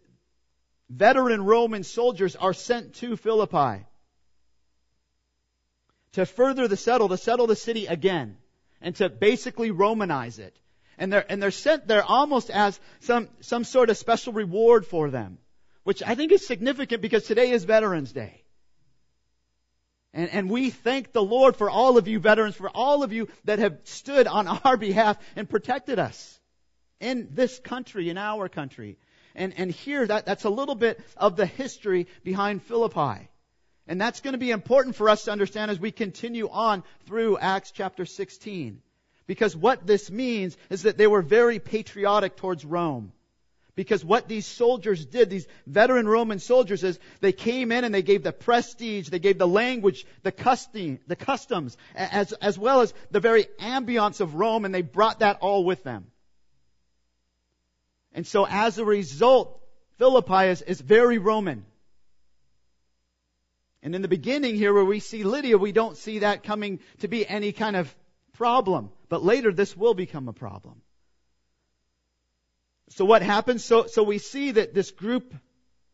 veteran 0.90 1.44
Roman 1.44 1.84
soldiers 1.84 2.36
are 2.36 2.54
sent 2.54 2.96
to 2.96 3.16
Philippi 3.16 3.86
to 6.14 6.26
further 6.26 6.68
the 6.68 6.78
settle, 6.78 7.10
to 7.10 7.18
settle 7.18 7.48
the 7.48 7.56
city 7.56 7.86
again, 7.86 8.38
and 8.82 8.96
to 8.96 9.10
basically 9.10 9.72
Romanize 9.72 10.40
it. 10.40 10.58
And 10.98 11.14
they're, 11.14 11.26
and 11.32 11.42
they're 11.42 11.52
sent 11.52 11.88
there 11.88 12.04
almost 12.04 12.50
as 12.50 12.80
some, 13.02 13.30
some 13.42 13.64
sort 13.64 13.92
of 13.92 13.98
special 13.98 14.34
reward 14.34 14.86
for 14.88 15.12
them. 15.12 15.38
Which 15.84 16.02
I 16.04 16.16
think 16.16 16.32
is 16.32 16.46
significant 16.46 17.02
because 17.02 17.24
today 17.24 17.52
is 17.52 17.64
Veterans 17.64 18.12
Day. 18.12 18.44
And, 20.18 20.32
and 20.32 20.50
we 20.50 20.72
thank 20.72 21.12
the 21.14 21.22
Lord 21.22 21.56
for 21.56 21.70
all 21.70 22.00
of 22.00 22.08
you 22.08 22.20
veterans, 22.20 22.56
for 22.56 22.72
all 22.74 23.04
of 23.04 23.14
you 23.14 23.28
that 23.46 23.60
have 23.60 23.78
stood 23.84 24.26
on 24.26 24.48
our 24.66 24.76
behalf 24.76 25.16
and 25.36 25.48
protected 25.48 26.00
us 26.00 26.40
in 27.00 27.30
this 27.34 27.60
country, 27.60 28.10
in 28.10 28.18
our 28.18 28.50
country. 28.50 28.98
And, 29.36 29.54
and 29.58 29.70
here, 29.70 30.08
that, 30.08 30.26
that's 30.26 30.46
a 30.46 30.50
little 30.50 30.74
bit 30.74 31.00
of 31.16 31.36
the 31.36 31.46
history 31.46 32.08
behind 32.24 32.64
Philippi. 32.64 33.30
And 33.88 34.02
that's 34.02 34.22
going 34.22 34.32
to 34.32 34.40
be 34.40 34.50
important 34.50 34.96
for 34.96 35.08
us 35.08 35.26
to 35.26 35.32
understand 35.32 35.70
as 35.70 35.80
we 35.80 35.92
continue 35.92 36.50
on 36.50 36.84
through 37.06 37.38
Acts 37.38 37.70
chapter 37.70 38.04
16. 38.04 38.82
Because 39.28 39.56
what 39.56 39.86
this 39.86 40.10
means 40.10 40.58
is 40.72 40.82
that 40.82 40.98
they 40.98 41.06
were 41.06 41.22
very 41.22 41.60
patriotic 41.60 42.38
towards 42.38 42.66
Rome. 42.66 43.14
Because 43.78 44.04
what 44.04 44.28
these 44.28 44.48
soldiers 44.48 45.06
did, 45.06 45.30
these 45.30 45.48
veteran 45.68 46.08
Roman 46.08 46.40
soldiers, 46.40 46.84
is 46.84 46.98
they 47.22 47.32
came 47.32 47.72
in 47.72 47.84
and 47.84 47.94
they 47.94 48.02
gave 48.02 48.24
the 48.24 48.32
prestige, 48.32 49.10
they 49.10 49.20
gave 49.20 49.38
the 49.38 49.48
language, 49.48 50.04
the 50.24 50.32
custom, 50.32 50.98
the 51.06 51.16
customs, 51.16 51.78
as, 51.94 52.34
as 52.34 52.58
well 52.58 52.82
as 52.82 52.92
the 53.12 53.20
very 53.20 53.46
ambience 53.60 54.20
of 54.20 54.34
Rome, 54.34 54.66
and 54.66 54.74
they 54.74 54.82
brought 54.82 55.20
that 55.20 55.38
all 55.42 55.64
with 55.64 55.84
them. 55.84 56.08
And 58.14 58.26
so 58.26 58.48
as 58.50 58.80
a 58.80 58.84
result, 58.84 59.62
Philippi 60.00 60.48
is, 60.48 60.64
is 60.64 60.82
very 60.82 61.20
Roman. 61.20 61.64
And 63.84 63.94
in 63.94 64.02
the 64.02 64.08
beginning 64.08 64.56
here 64.56 64.74
where 64.74 64.86
we 64.86 65.02
see 65.02 65.24
Lydia, 65.24 65.60
we 65.60 65.72
don't 65.72 65.98
see 65.98 66.20
that 66.20 66.42
coming 66.42 66.80
to 67.02 67.08
be 67.08 67.28
any 67.28 67.52
kind 67.52 67.76
of 67.76 67.96
problem. 68.34 68.90
But 69.08 69.24
later 69.24 69.54
this 69.54 69.78
will 69.78 69.94
become 69.94 70.28
a 70.28 70.34
problem. 70.34 70.82
So 72.90 73.06
what 73.06 73.22
happens? 73.22 73.66
So, 73.66 73.88
so 73.88 74.04
we 74.04 74.18
see 74.18 74.52
that 74.52 74.74
this 74.74 74.92
group 74.92 75.34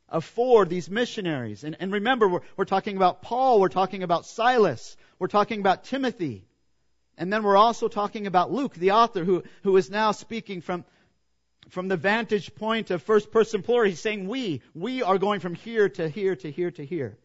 of 0.07 0.23
four, 0.23 0.65
these 0.65 0.89
missionaries, 0.89 1.63
and, 1.63 1.75
and 1.79 1.91
remember, 1.91 2.27
we're, 2.27 2.41
we're 2.55 2.65
talking 2.65 2.97
about 2.97 3.21
Paul, 3.21 3.59
we're 3.59 3.69
talking 3.69 4.03
about 4.03 4.25
Silas, 4.25 4.95
we're 5.17 5.27
talking 5.27 5.59
about 5.59 5.85
Timothy, 5.85 6.45
and 7.17 7.33
then 7.33 7.43
we're 7.43 7.57
also 7.57 7.87
talking 7.87 8.27
about 8.27 8.51
Luke, 8.51 8.75
the 8.75 8.91
author, 8.91 9.23
who, 9.23 9.43
who 9.63 9.75
is 9.77 9.89
now 9.89 10.11
speaking 10.11 10.61
from, 10.61 10.85
from 11.69 11.87
the 11.87 11.97
vantage 11.97 12.53
point 12.53 12.91
of 12.91 13.01
first 13.01 13.31
person 13.31 13.63
plural. 13.63 13.89
He's 13.89 13.99
saying 13.99 14.27
we, 14.27 14.61
we 14.75 15.01
are 15.01 15.17
going 15.17 15.39
from 15.39 15.55
here 15.55 15.89
to 15.89 16.09
here 16.09 16.35
to 16.35 16.51
here 16.51 16.71
to 16.71 16.85
here. 16.85 17.17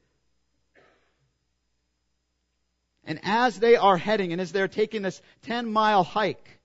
And 3.05 3.21
as 3.23 3.59
they 3.59 3.77
are 3.77 3.97
heading 3.97 4.33
and 4.33 4.41
as 4.41 4.53
they're 4.53 4.69
taking 4.69 5.03
this 5.03 5.21
10 5.43 5.71
mile 5.73 6.05
hike 6.05 6.61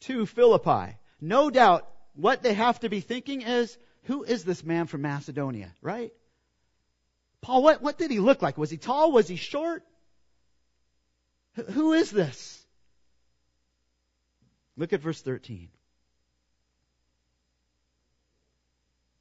to 0.00 0.26
Philippi, 0.26 0.96
no 1.20 1.50
doubt 1.50 1.88
what 2.14 2.42
they 2.42 2.54
have 2.54 2.80
to 2.80 2.88
be 2.88 3.00
thinking 3.00 3.42
is, 3.42 3.76
who 4.04 4.22
is 4.22 4.44
this 4.44 4.62
man 4.64 4.86
from 4.86 5.02
Macedonia, 5.02 5.72
right? 5.80 6.12
Paul, 7.40 7.62
what, 7.62 7.82
what 7.82 7.98
did 7.98 8.10
he 8.10 8.20
look 8.20 8.42
like? 8.42 8.56
Was 8.56 8.70
he 8.70 8.76
tall? 8.76 9.12
Was 9.12 9.28
he 9.28 9.36
short? 9.36 9.82
H- 11.58 11.66
who 11.66 11.92
is 11.92 12.10
this? 12.10 12.64
Look 14.76 14.92
at 14.92 15.00
verse 15.00 15.20
13. 15.20 15.68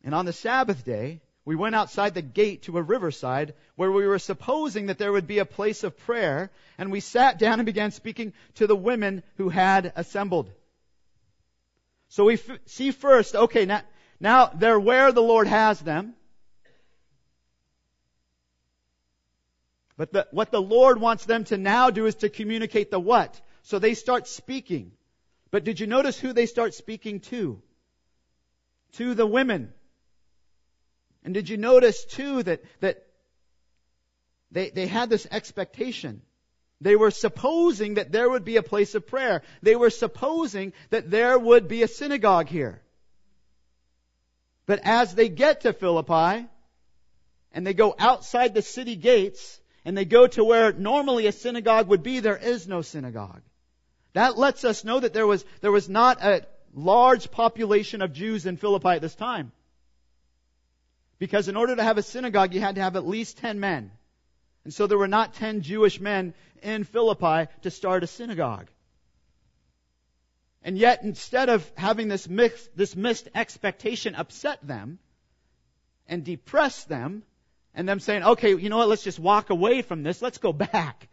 And 0.04 0.14
on 0.14 0.26
the 0.26 0.34
Sabbath 0.34 0.84
day, 0.84 1.22
we 1.46 1.56
went 1.56 1.76
outside 1.76 2.14
the 2.14 2.22
gate 2.22 2.64
to 2.64 2.78
a 2.78 2.82
riverside 2.82 3.54
where 3.76 3.92
we 3.92 4.08
were 4.08 4.20
supposing 4.20 4.88
that 4.88 4.98
there 4.98 5.12
would 5.12 5.28
be 5.28 5.40
a 5.40 5.46
place 5.46 5.84
of 5.84 5.98
prayer, 5.98 6.52
and 6.78 6.92
we 6.92 7.00
sat 7.00 7.38
down 7.40 7.60
and 7.60 7.66
began 7.66 7.92
speaking 7.92 8.34
to 8.56 8.68
the 8.68 8.76
women 8.76 9.24
who 9.36 9.50
had 9.50 9.92
assembled. 9.96 10.50
So 12.14 12.26
we 12.26 12.36
f- 12.36 12.60
see 12.68 12.92
first, 12.92 13.36
okay, 13.36 13.66
now, 13.66 13.82
now 14.20 14.46
they're 14.46 14.80
where 14.80 15.12
the 15.12 15.24
Lord 15.24 15.48
has 15.48 15.80
them. 15.80 16.14
But 19.98 20.14
the, 20.14 20.28
what 20.30 20.52
the 20.52 20.62
Lord 20.62 21.02
wants 21.02 21.26
them 21.26 21.44
to 21.46 21.58
now 21.58 21.90
do 21.90 22.06
is 22.06 22.14
to 22.18 22.30
communicate 22.30 22.92
the 22.92 23.00
what. 23.00 23.42
So 23.64 23.80
they 23.80 23.96
start 23.96 24.28
speaking. 24.28 24.92
But 25.50 25.64
did 25.64 25.80
you 25.80 25.88
notice 25.88 26.20
who 26.20 26.34
they 26.34 26.46
start 26.46 26.76
speaking 26.76 27.20
to? 27.32 27.60
To 28.98 29.16
the 29.16 29.26
women. 29.26 29.74
And 31.24 31.34
did 31.34 31.50
you 31.50 31.58
notice 31.58 32.06
too 32.06 32.44
that, 32.44 32.64
that 32.82 33.08
they, 34.52 34.70
they 34.70 34.86
had 34.86 35.10
this 35.10 35.26
expectation? 35.32 36.22
They 36.84 36.98
were 36.98 37.12
supposing 37.12 37.94
that 37.94 38.12
there 38.12 38.30
would 38.30 38.44
be 38.44 38.58
a 38.58 38.64
place 38.64 38.94
of 38.94 39.08
prayer. 39.08 39.42
They 39.62 39.76
were 39.76 39.90
supposing 39.90 40.74
that 40.90 41.10
there 41.10 41.40
would 41.40 41.70
be 41.70 41.82
a 41.82 41.88
synagogue 41.88 42.50
here. 42.50 42.82
But 44.66 44.82
as 44.84 45.16
they 45.16 45.30
get 45.30 45.62
to 45.62 45.72
Philippi, 45.72 46.46
and 47.54 47.66
they 47.66 47.74
go 47.74 47.96
outside 47.98 48.54
the 48.54 48.62
city 48.62 48.98
gates, 48.98 49.62
and 49.86 49.98
they 49.98 50.04
go 50.04 50.28
to 50.28 50.44
where 50.44 50.74
normally 50.74 51.28
a 51.28 51.32
synagogue 51.32 51.88
would 51.88 52.04
be, 52.04 52.20
there 52.20 52.38
is 52.38 52.68
no 52.68 52.82
synagogue. 52.82 53.44
That 54.12 54.38
lets 54.38 54.66
us 54.66 54.84
know 54.84 55.00
that 55.00 55.14
there 55.14 55.28
was, 55.28 55.46
there 55.62 55.72
was 55.72 55.88
not 55.88 56.22
a 56.22 56.46
large 56.74 57.32
population 57.32 58.02
of 58.02 58.12
Jews 58.12 58.46
in 58.46 58.58
Philippi 58.58 58.90
at 58.90 59.02
this 59.02 59.16
time. 59.16 59.54
Because 61.18 61.48
in 61.48 61.56
order 61.56 61.78
to 61.78 61.84
have 61.84 61.98
a 61.98 62.04
synagogue, 62.04 62.54
you 62.54 62.60
had 62.60 62.76
to 62.76 62.82
have 62.82 62.98
at 62.98 63.08
least 63.08 63.38
10 63.38 63.62
men. 63.62 63.92
And 64.64 64.74
so 64.74 64.88
there 64.88 64.98
were 64.98 65.08
not 65.08 65.34
10 65.36 65.62
Jewish 65.62 66.00
men 66.00 66.34
in 66.62 66.84
Philippi 66.84 67.52
to 67.64 67.72
start 67.72 68.04
a 68.04 68.08
synagogue. 68.08 68.68
And 70.64 70.78
yet, 70.78 71.04
instead 71.04 71.50
of 71.50 71.70
having 71.76 72.08
this 72.08 72.30
mixed, 72.30 72.76
this 72.76 72.96
missed 72.96 73.28
expectation 73.36 74.16
upset 74.16 74.66
them 74.66 75.00
and 76.08 76.24
depress 76.24 76.86
them, 76.86 77.24
and 77.74 77.88
them 77.88 78.00
saying, 78.00 78.24
okay, 78.24 78.56
you 78.56 78.70
know 78.70 78.78
what, 78.78 78.90
let's 78.90 79.04
just 79.04 79.20
walk 79.20 79.50
away 79.50 79.82
from 79.82 80.04
this, 80.04 80.22
let's 80.22 80.38
go 80.38 80.54
back. 80.54 81.10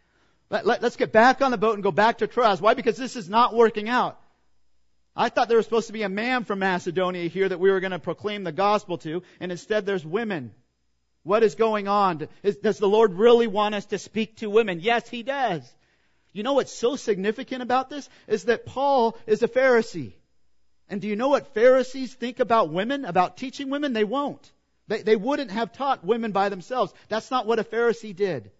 Let, 0.51 0.67
let, 0.67 0.85
us 0.85 0.97
get 0.97 1.13
back 1.13 1.43
on 1.43 1.53
the 1.53 1.59
boat 1.59 1.75
and 1.75 1.83
go 1.83 1.93
back 1.93 2.19
to 2.19 2.27
Troas. 2.27 2.61
Why? 2.61 2.75
Because 2.75 2.97
this 2.97 3.17
is 3.17 3.29
not 3.29 3.55
working 3.55 3.89
out. 3.89 4.21
I 5.15 5.29
thought 5.29 5.49
there 5.49 5.57
was 5.57 5.67
supposed 5.67 5.89
to 5.89 5.93
be 5.93 6.03
a 6.03 6.09
man 6.09 6.45
from 6.45 6.61
Macedonia 6.61 7.29
here 7.29 7.49
that 7.49 7.61
we 7.61 7.71
were 7.71 7.81
going 7.81 7.93
to 7.93 7.99
proclaim 7.99 8.45
the 8.45 8.53
gospel 8.53 8.99
to, 8.99 9.23
and 9.39 9.53
instead 9.53 9.87
there's 9.87 10.05
women. 10.05 10.53
What 11.23 11.43
is 11.43 11.55
going 11.55 11.87
on? 11.87 12.29
Does 12.63 12.79
the 12.79 12.89
Lord 12.89 13.13
really 13.15 13.47
want 13.47 13.75
us 13.75 13.87
to 13.87 13.99
speak 13.99 14.37
to 14.37 14.49
women? 14.49 14.81
Yes, 14.81 15.09
He 15.09 15.23
does. 15.23 15.71
You 16.33 16.43
know 16.43 16.55
what's 16.55 16.73
so 16.73 16.97
significant 16.97 17.63
about 17.63 17.91
this? 17.91 18.09
Is 18.27 18.45
that 18.45 18.67
Paul 18.67 19.19
is 19.27 19.43
a 19.43 19.49
Pharisee. 19.49 20.15
And 20.89 21.01
do 21.01 21.09
you 21.09 21.17
know 21.17 21.29
what 21.29 21.55
Pharisees 21.55 22.15
think 22.15 22.41
about 22.41 22.71
women, 22.71 23.05
about 23.05 23.37
teaching 23.37 23.71
women? 23.71 23.93
They 23.93 24.05
won't. 24.05 24.51
They, 24.89 25.03
they 25.03 25.17
wouldn't 25.17 25.51
have 25.51 25.73
taught 25.73 26.05
women 26.05 26.33
by 26.33 26.49
themselves. 26.49 26.93
That's 27.09 27.31
not 27.31 27.47
what 27.47 27.59
a 27.59 27.65
Pharisee 27.65 28.15
did. 28.15 28.51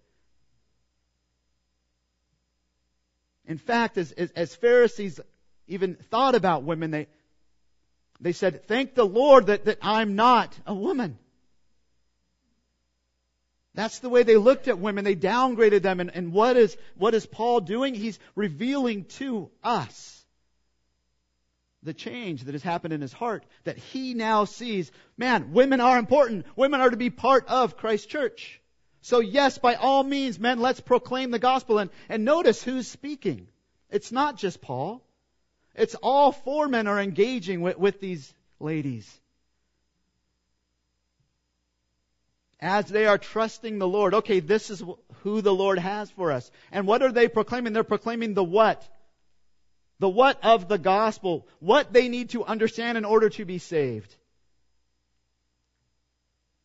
In 3.47 3.59
fact, 3.59 3.99
as, 3.99 4.13
as, 4.13 4.31
as 4.33 4.55
Pharisees 4.55 5.19
even 5.67 5.97
thought 5.97 6.37
about 6.37 6.63
women, 6.63 6.93
they, 6.93 7.09
they 8.21 8.33
said, 8.33 8.69
thank 8.69 8.95
the 8.95 9.07
Lord 9.07 9.47
that, 9.47 9.65
that 9.65 9.79
I'm 9.83 10.15
not 10.15 10.57
a 10.67 10.75
woman. 10.75 11.19
That's 13.75 14.01
the 14.01 14.09
way 14.09 14.25
they 14.25 14.37
looked 14.37 14.69
at 14.69 14.79
women. 14.79 15.05
They 15.05 15.15
downgraded 15.15 15.83
them. 15.83 16.01
And, 16.01 16.11
and 16.15 16.33
what 16.33 16.57
is, 16.57 16.77
what 16.97 17.15
is 17.15 17.27
Paul 17.27 17.61
doing? 17.61 17.95
He's 17.95 18.19
revealing 18.35 19.05
to 19.17 19.51
us 19.63 20.25
the 21.83 21.95
change 21.95 22.45
that 22.45 22.55
has 22.55 22.63
happened 22.63 22.93
in 22.93 23.01
his 23.01 23.13
heart 23.13 23.45
that 23.65 23.79
he 23.79 24.15
now 24.15 24.45
sees, 24.45 24.91
man, 25.17 25.53
women 25.53 25.81
are 25.81 25.99
important. 25.99 26.47
Women 26.57 26.81
are 26.81 26.91
to 26.91 26.97
be 26.97 27.11
part 27.11 27.47
of 27.49 27.77
Christ's 27.77 28.07
church. 28.07 28.61
So 29.03 29.21
yes, 29.21 29.59
by 29.59 29.77
all 29.77 30.03
means, 30.03 30.39
men, 30.39 30.61
let's 30.61 30.81
proclaim 30.81 31.31
the 31.31 31.39
gospel. 31.39 31.79
And, 31.79 31.91
and 32.09 32.25
notice 32.25 32.63
who's 32.63 32.89
speaking. 32.89 33.49
It's 33.89 34.13
not 34.13 34.37
just 34.37 34.61
Paul. 34.61 35.03
It's 35.75 35.95
all 35.95 36.33
four 36.33 36.69
men 36.69 36.87
are 36.87 37.01
engaging 37.01 37.61
with, 37.61 37.79
with 37.79 38.01
these 38.01 38.35
ladies. 38.59 39.20
As 42.61 42.87
they 42.87 43.07
are 43.07 43.17
trusting 43.17 43.79
the 43.79 43.89
Lord, 43.89 44.15
okay, 44.15 44.41
this 44.41 44.69
is 44.69 44.83
who 45.23 45.41
the 45.41 45.55
Lord 45.55 45.79
has 45.79 46.11
for 46.11 46.31
us. 46.31 46.51
And 46.71 46.87
what 46.87 47.03
are 47.03 47.11
they 47.11 47.27
proclaiming? 47.27 47.73
They're 47.73 47.85
proclaiming 47.85 48.35
the 48.35 48.45
what? 48.45 48.87
The 49.99 50.09
what 50.09 50.45
of 50.45 50.69
the 50.69 50.79
gospel. 50.79 51.49
What 51.59 51.93
they 51.93 52.09
need 52.09 52.31
to 52.31 52.45
understand 52.45 52.99
in 52.99 53.07
order 53.07 53.31
to 53.31 53.45
be 53.47 53.59
saved. 53.59 54.15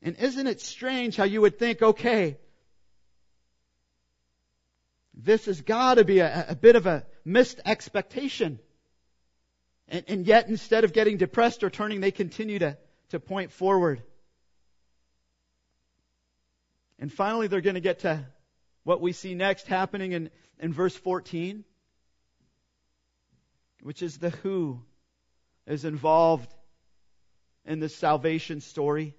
And 0.02 0.18
isn't 0.18 0.48
it 0.48 0.62
strange 0.62 1.16
how 1.16 1.24
you 1.24 1.42
would 1.42 1.58
think, 1.58 1.82
okay, 1.82 2.38
this 5.16 5.46
has 5.46 5.62
got 5.62 5.96
to 5.96 6.04
be 6.04 6.20
a, 6.20 6.46
a, 6.50 6.56
bit 6.56 6.76
of 6.76 6.86
a 6.88 7.06
missed 7.24 7.62
expectation. 7.66 8.60
And, 9.88 10.04
and 10.08 10.28
yet, 10.28 10.50
instead 10.50 10.84
of 10.84 10.94
getting 10.94 11.18
depressed 11.18 11.64
or 11.64 11.70
turning, 11.70 12.02
they 12.02 12.12
continue 12.12 12.60
to, 12.60 12.78
to 13.10 13.20
point 13.20 13.52
forward. 13.52 14.04
And 17.00 17.12
finally, 17.12 17.48
they're 17.48 17.62
going 17.62 17.76
to 17.76 17.82
get 17.82 18.00
to 18.00 18.26
what 18.84 19.02
we 19.02 19.12
see 19.12 19.36
next 19.36 19.68
happening 19.68 20.14
in, 20.14 20.30
in 20.60 20.72
verse 20.72 20.96
14, 20.96 21.64
which 23.82 24.02
is 24.02 24.18
the 24.18 24.30
who 24.30 24.82
is 25.68 25.86
involved 25.86 26.54
in 27.66 27.80
the 27.80 27.90
salvation 27.90 28.62
story. 28.62 29.16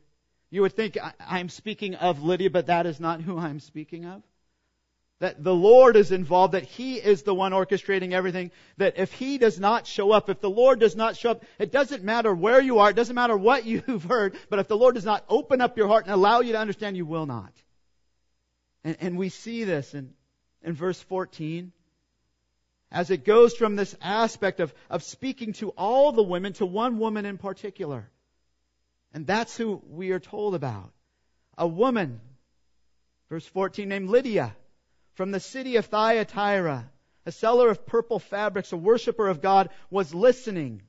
You 0.50 0.62
would 0.62 0.72
think 0.72 0.96
I'm 1.20 1.48
speaking 1.48 1.96
of 1.96 2.22
Lydia, 2.22 2.50
but 2.50 2.66
that 2.66 2.86
is 2.86 3.00
not 3.00 3.20
who 3.20 3.36
I'm 3.38 3.60
speaking 3.60 4.06
of. 4.06 4.22
That 5.18 5.42
the 5.42 5.54
Lord 5.54 5.96
is 5.96 6.12
involved, 6.12 6.52
that 6.52 6.64
He 6.64 6.96
is 6.96 7.22
the 7.22 7.34
one 7.34 7.52
orchestrating 7.52 8.12
everything, 8.12 8.50
that 8.76 8.98
if 8.98 9.12
He 9.12 9.38
does 9.38 9.58
not 9.58 9.86
show 9.86 10.12
up, 10.12 10.28
if 10.28 10.40
the 10.40 10.50
Lord 10.50 10.78
does 10.78 10.94
not 10.94 11.16
show 11.16 11.30
up, 11.32 11.44
it 11.58 11.72
doesn't 11.72 12.04
matter 12.04 12.34
where 12.34 12.60
you 12.60 12.78
are, 12.80 12.90
it 12.90 12.96
doesn't 12.96 13.14
matter 13.14 13.36
what 13.36 13.64
you've 13.66 14.04
heard, 14.04 14.36
but 14.50 14.58
if 14.58 14.68
the 14.68 14.76
Lord 14.76 14.94
does 14.94 15.06
not 15.06 15.24
open 15.28 15.60
up 15.60 15.76
your 15.76 15.88
heart 15.88 16.04
and 16.04 16.14
allow 16.14 16.40
you 16.40 16.52
to 16.52 16.58
understand, 16.58 16.96
you 16.96 17.06
will 17.06 17.26
not. 17.26 17.52
And, 18.87 18.96
and 19.01 19.18
we 19.18 19.31
see 19.31 19.64
this 19.64 19.94
in, 19.94 20.14
in 20.62 20.75
verse 20.75 21.01
14. 21.03 21.72
As 22.92 23.11
it 23.11 23.25
goes 23.25 23.53
from 23.53 23.75
this 23.75 23.96
aspect 24.01 24.61
of, 24.61 24.72
of 24.88 25.03
speaking 25.03 25.55
to 25.55 25.70
all 25.70 26.12
the 26.12 26.22
women 26.22 26.53
to 26.55 26.66
one 26.66 27.01
woman 27.01 27.27
in 27.27 27.37
particular. 27.37 28.09
And 29.12 29.27
that's 29.27 29.57
who 29.57 29.83
we 29.90 30.12
are 30.12 30.20
told 30.20 30.55
about. 30.55 30.92
A 31.59 31.66
woman, 31.66 32.20
verse 33.29 33.44
14, 33.46 33.88
named 33.88 34.09
Lydia 34.09 34.55
from 35.14 35.33
the 35.33 35.40
city 35.40 35.77
of 35.77 35.87
Thyatira, 35.87 36.88
a 37.25 37.33
seller 37.33 37.68
of 37.68 37.87
purple 37.87 38.20
fabrics, 38.20 38.70
a 38.70 38.77
worshiper 38.77 39.27
of 39.27 39.42
God, 39.42 39.68
was 39.90 40.14
listening. 40.14 40.83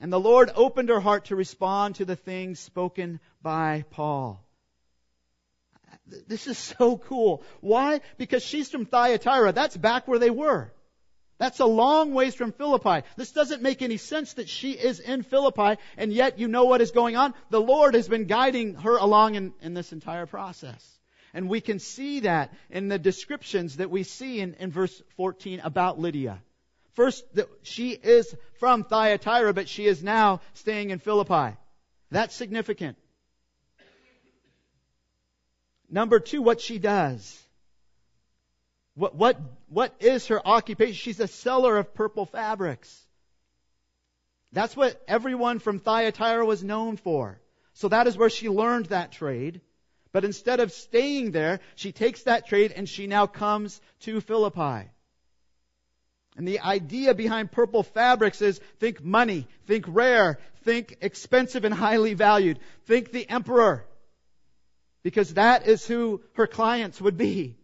And 0.00 0.12
the 0.12 0.20
Lord 0.20 0.50
opened 0.54 0.90
her 0.90 1.00
heart 1.00 1.26
to 1.26 1.36
respond 1.36 1.94
to 1.94 2.04
the 2.04 2.16
things 2.16 2.60
spoken 2.60 3.20
by 3.40 3.86
Paul. 3.88 4.45
This 6.06 6.46
is 6.46 6.58
so 6.78 6.96
cool. 6.96 7.42
Why? 7.60 8.00
Because 8.16 8.42
she's 8.42 8.70
from 8.70 8.86
Thyatira. 8.86 9.52
That's 9.52 9.76
back 9.76 10.06
where 10.08 10.18
they 10.18 10.30
were. 10.30 10.72
That's 11.38 11.60
a 11.60 11.66
long 11.66 12.14
ways 12.14 12.34
from 12.34 12.52
Philippi. 12.52 13.06
This 13.16 13.32
doesn't 13.32 13.60
make 13.60 13.82
any 13.82 13.98
sense 13.98 14.34
that 14.34 14.48
she 14.48 14.72
is 14.72 15.00
in 15.00 15.22
Philippi, 15.22 15.78
and 15.98 16.10
yet 16.10 16.38
you 16.38 16.48
know 16.48 16.64
what 16.64 16.80
is 16.80 16.92
going 16.92 17.16
on. 17.16 17.34
The 17.50 17.60
Lord 17.60 17.94
has 17.94 18.08
been 18.08 18.24
guiding 18.24 18.74
her 18.76 18.96
along 18.96 19.34
in, 19.34 19.52
in 19.60 19.74
this 19.74 19.92
entire 19.92 20.24
process. 20.24 20.98
And 21.34 21.50
we 21.50 21.60
can 21.60 21.78
see 21.78 22.20
that 22.20 22.54
in 22.70 22.88
the 22.88 22.98
descriptions 22.98 23.76
that 23.76 23.90
we 23.90 24.02
see 24.02 24.40
in, 24.40 24.54
in 24.54 24.70
verse 24.70 25.02
14 25.18 25.60
about 25.60 25.98
Lydia. 25.98 26.42
First, 26.94 27.24
she 27.62 27.90
is 27.90 28.34
from 28.54 28.84
Thyatira, 28.84 29.52
but 29.52 29.68
she 29.68 29.86
is 29.86 30.02
now 30.02 30.40
staying 30.54 30.88
in 30.88 30.98
Philippi. 30.98 31.54
That's 32.10 32.34
significant. 32.34 32.96
Number 35.88 36.20
two, 36.20 36.42
what 36.42 36.60
she 36.60 36.78
does. 36.78 37.42
What, 38.94 39.14
what, 39.14 39.40
what 39.68 39.94
is 40.00 40.28
her 40.28 40.46
occupation? 40.46 40.94
She's 40.94 41.20
a 41.20 41.28
seller 41.28 41.76
of 41.76 41.94
purple 41.94 42.26
fabrics. 42.26 43.04
That's 44.52 44.76
what 44.76 45.02
everyone 45.06 45.58
from 45.58 45.80
Thyatira 45.80 46.44
was 46.44 46.64
known 46.64 46.96
for. 46.96 47.38
So 47.74 47.88
that 47.88 48.06
is 48.06 48.16
where 48.16 48.30
she 48.30 48.48
learned 48.48 48.86
that 48.86 49.12
trade. 49.12 49.60
But 50.12 50.24
instead 50.24 50.60
of 50.60 50.72
staying 50.72 51.32
there, 51.32 51.60
she 51.74 51.92
takes 51.92 52.22
that 52.22 52.46
trade 52.46 52.72
and 52.74 52.88
she 52.88 53.06
now 53.06 53.26
comes 53.26 53.80
to 54.00 54.22
Philippi. 54.22 54.88
And 56.38 56.48
the 56.48 56.60
idea 56.60 57.14
behind 57.14 57.52
purple 57.52 57.82
fabrics 57.82 58.40
is 58.40 58.60
think 58.78 59.04
money, 59.04 59.46
think 59.66 59.84
rare, 59.88 60.38
think 60.64 60.98
expensive 61.00 61.64
and 61.64 61.74
highly 61.74 62.14
valued, 62.14 62.58
think 62.84 63.10
the 63.10 63.28
emperor. 63.28 63.84
Because 65.06 65.34
that 65.34 65.68
is 65.68 65.86
who 65.86 66.20
her 66.32 66.48
clients 66.48 67.00
would 67.00 67.16
be. 67.16 67.56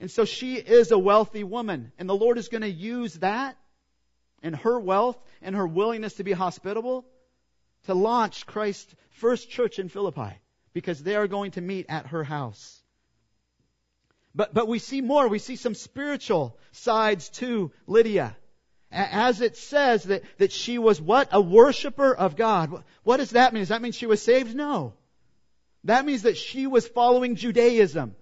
And 0.00 0.10
so 0.10 0.24
she 0.24 0.54
is 0.54 0.90
a 0.90 0.98
wealthy 0.98 1.44
woman. 1.44 1.92
And 1.98 2.08
the 2.08 2.16
Lord 2.16 2.38
is 2.38 2.48
going 2.48 2.62
to 2.62 2.70
use 2.70 3.12
that 3.16 3.58
and 4.42 4.56
her 4.56 4.80
wealth 4.80 5.18
and 5.42 5.54
her 5.54 5.66
willingness 5.66 6.14
to 6.14 6.24
be 6.24 6.32
hospitable 6.32 7.04
to 7.84 7.92
launch 7.92 8.46
Christ's 8.46 8.94
first 9.10 9.50
church 9.50 9.78
in 9.78 9.90
Philippi 9.90 10.32
because 10.72 11.02
they 11.02 11.14
are 11.14 11.28
going 11.28 11.50
to 11.50 11.60
meet 11.60 11.84
at 11.90 12.06
her 12.06 12.24
house. 12.24 12.82
But, 14.34 14.54
but 14.54 14.66
we 14.66 14.78
see 14.78 15.02
more. 15.02 15.28
We 15.28 15.40
see 15.40 15.56
some 15.56 15.74
spiritual 15.74 16.56
sides 16.70 17.28
to 17.40 17.70
Lydia. 17.86 18.34
As 18.90 19.42
it 19.42 19.58
says 19.58 20.04
that, 20.04 20.22
that 20.38 20.52
she 20.52 20.78
was 20.78 21.02
what? 21.02 21.28
A 21.32 21.40
worshiper 21.42 22.14
of 22.14 22.34
God. 22.34 22.82
What 23.02 23.18
does 23.18 23.32
that 23.32 23.52
mean? 23.52 23.60
Does 23.60 23.68
that 23.68 23.82
mean 23.82 23.92
she 23.92 24.06
was 24.06 24.22
saved? 24.22 24.54
No. 24.54 24.94
That 25.84 26.04
means 26.04 26.22
that 26.22 26.36
she 26.36 26.66
was 26.66 26.86
following 26.86 27.36
Judaism 27.36 28.14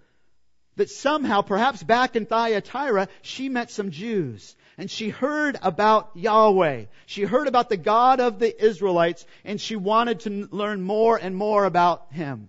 that 0.80 0.90
somehow, 0.90 1.42
perhaps 1.42 1.82
back 1.82 2.16
in 2.16 2.24
Thyatira, 2.24 3.08
she 3.20 3.50
met 3.50 3.70
some 3.70 3.90
Jews. 3.90 4.56
And 4.78 4.90
she 4.90 5.10
heard 5.10 5.58
about 5.60 6.10
Yahweh. 6.14 6.86
She 7.04 7.22
heard 7.22 7.48
about 7.48 7.68
the 7.68 7.76
God 7.76 8.18
of 8.18 8.38
the 8.38 8.64
Israelites, 8.64 9.26
and 9.44 9.60
she 9.60 9.76
wanted 9.76 10.20
to 10.20 10.48
learn 10.50 10.80
more 10.80 11.18
and 11.18 11.36
more 11.36 11.66
about 11.66 12.06
Him. 12.12 12.48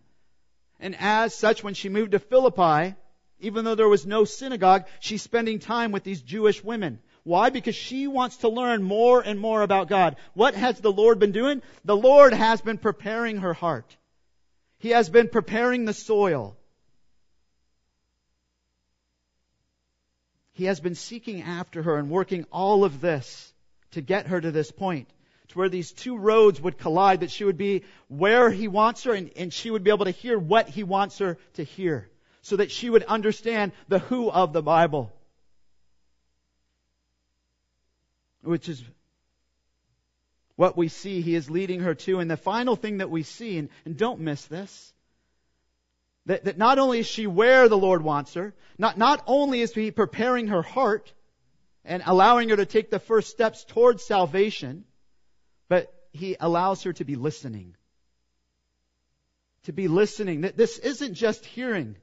And 0.80 0.96
as 0.98 1.36
such, 1.36 1.62
when 1.62 1.74
she 1.74 1.90
moved 1.90 2.14
to 2.14 2.20
Philippi, 2.20 2.96
even 3.42 3.66
though 3.66 3.76
there 3.76 3.90
was 3.90 4.06
no 4.06 4.24
synagogue, 4.24 4.86
she's 5.02 5.22
spending 5.22 5.60
time 5.60 5.92
with 5.92 6.06
these 6.06 6.22
Jewish 6.22 6.64
women. 6.64 7.00
Why? 7.24 7.50
Because 7.50 7.76
she 7.76 8.08
wants 8.08 8.38
to 8.38 8.50
learn 8.50 8.82
more 8.82 9.20
and 9.22 9.40
more 9.40 9.62
about 9.62 9.90
God. 9.90 10.16
What 10.36 10.56
has 10.56 10.80
the 10.80 10.92
Lord 10.92 11.20
been 11.20 11.34
doing? 11.34 11.62
The 11.84 11.98
Lord 11.98 12.34
has 12.34 12.62
been 12.62 12.78
preparing 12.78 13.40
her 13.40 13.54
heart. 13.54 13.98
He 14.82 14.90
has 14.90 15.10
been 15.10 15.30
preparing 15.30 15.86
the 15.86 15.94
soil. 15.94 16.58
He 20.54 20.66
has 20.66 20.80
been 20.80 20.96
seeking 20.96 21.44
after 21.44 21.84
her 21.84 21.98
and 21.98 22.10
working 22.10 22.46
all 22.52 22.84
of 22.84 23.00
this 23.00 23.54
to 23.92 24.02
get 24.02 24.26
her 24.28 24.42
to 24.42 24.50
this 24.50 24.72
point, 24.72 25.08
to 25.50 25.60
where 25.60 25.70
these 25.70 25.92
two 25.92 26.18
roads 26.18 26.60
would 26.60 26.80
collide, 26.80 27.20
that 27.20 27.30
she 27.30 27.44
would 27.44 27.60
be 27.60 27.84
where 28.08 28.50
he 28.50 28.68
wants 28.68 29.04
her 29.04 29.14
and, 29.14 29.30
and 29.36 29.54
she 29.54 29.70
would 29.70 29.84
be 29.84 29.92
able 29.92 30.06
to 30.06 30.12
hear 30.12 30.40
what 30.40 30.68
he 30.68 30.84
wants 30.84 31.20
her 31.20 31.38
to 31.54 31.64
hear, 31.64 32.10
so 32.42 32.56
that 32.56 32.72
she 32.72 32.90
would 32.90 33.04
understand 33.04 33.74
the 33.88 34.00
who 34.00 34.32
of 34.32 34.52
the 34.52 34.64
Bible. 34.64 35.14
Which 38.42 38.68
is 38.68 38.84
what 40.62 40.78
we 40.78 40.90
see 40.90 41.22
he 41.22 41.34
is 41.34 41.50
leading 41.50 41.80
her 41.80 41.96
to. 41.96 42.20
And 42.20 42.30
the 42.30 42.38
final 42.38 42.76
thing 42.76 43.00
that 43.00 43.10
we 43.10 43.24
see, 43.24 43.58
and, 43.58 43.68
and 43.84 43.98
don't 43.98 44.20
miss 44.20 44.46
this, 44.46 44.94
that, 46.28 46.44
that 46.44 46.60
not 46.60 46.78
only 46.78 47.00
is 47.00 47.08
she 47.08 47.26
where 47.26 47.68
the 47.68 47.80
Lord 47.80 48.04
wants 48.04 48.36
her, 48.36 48.54
not, 48.78 48.96
not 48.96 49.24
only 49.26 49.62
is 49.62 49.74
he 49.74 49.90
preparing 49.90 50.50
her 50.50 50.62
heart 50.62 51.12
and 51.84 52.04
allowing 52.06 52.50
her 52.50 52.58
to 52.58 52.68
take 52.68 52.92
the 52.92 53.00
first 53.00 53.32
steps 53.32 53.64
towards 53.64 54.04
salvation, 54.04 54.86
but 55.68 55.92
he 56.12 56.38
allows 56.40 56.84
her 56.84 56.94
to 56.94 57.06
be 57.06 57.16
listening. 57.16 57.76
To 59.64 59.74
be 59.74 59.88
listening. 59.88 60.42
That 60.42 60.58
this 60.58 60.78
isn't 60.78 61.16
just 61.16 61.44
hearing. 61.44 61.96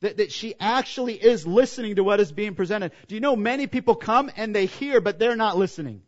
That, 0.00 0.16
that 0.16 0.32
she 0.32 0.54
actually 0.58 1.22
is 1.22 1.46
listening 1.46 1.96
to 1.96 2.02
what 2.02 2.18
is 2.18 2.32
being 2.32 2.54
presented. 2.54 2.92
Do 3.08 3.14
you 3.14 3.20
know 3.20 3.36
many 3.36 3.66
people 3.66 3.94
come 3.94 4.30
and 4.38 4.56
they 4.56 4.64
hear, 4.64 5.02
but 5.02 5.18
they're 5.18 5.36
not 5.36 5.58
listening? 5.58 6.00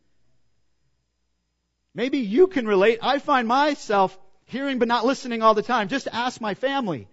Maybe 1.97 2.19
you 2.19 2.47
can 2.47 2.67
relate. 2.67 2.99
I 3.01 3.19
find 3.19 3.49
myself 3.49 4.17
hearing 4.45 4.79
but 4.79 4.87
not 4.87 5.07
listening 5.07 5.43
all 5.43 5.55
the 5.55 5.63
time. 5.63 5.89
Just 5.89 6.07
ask 6.13 6.43
my 6.43 6.53
family. 6.53 7.09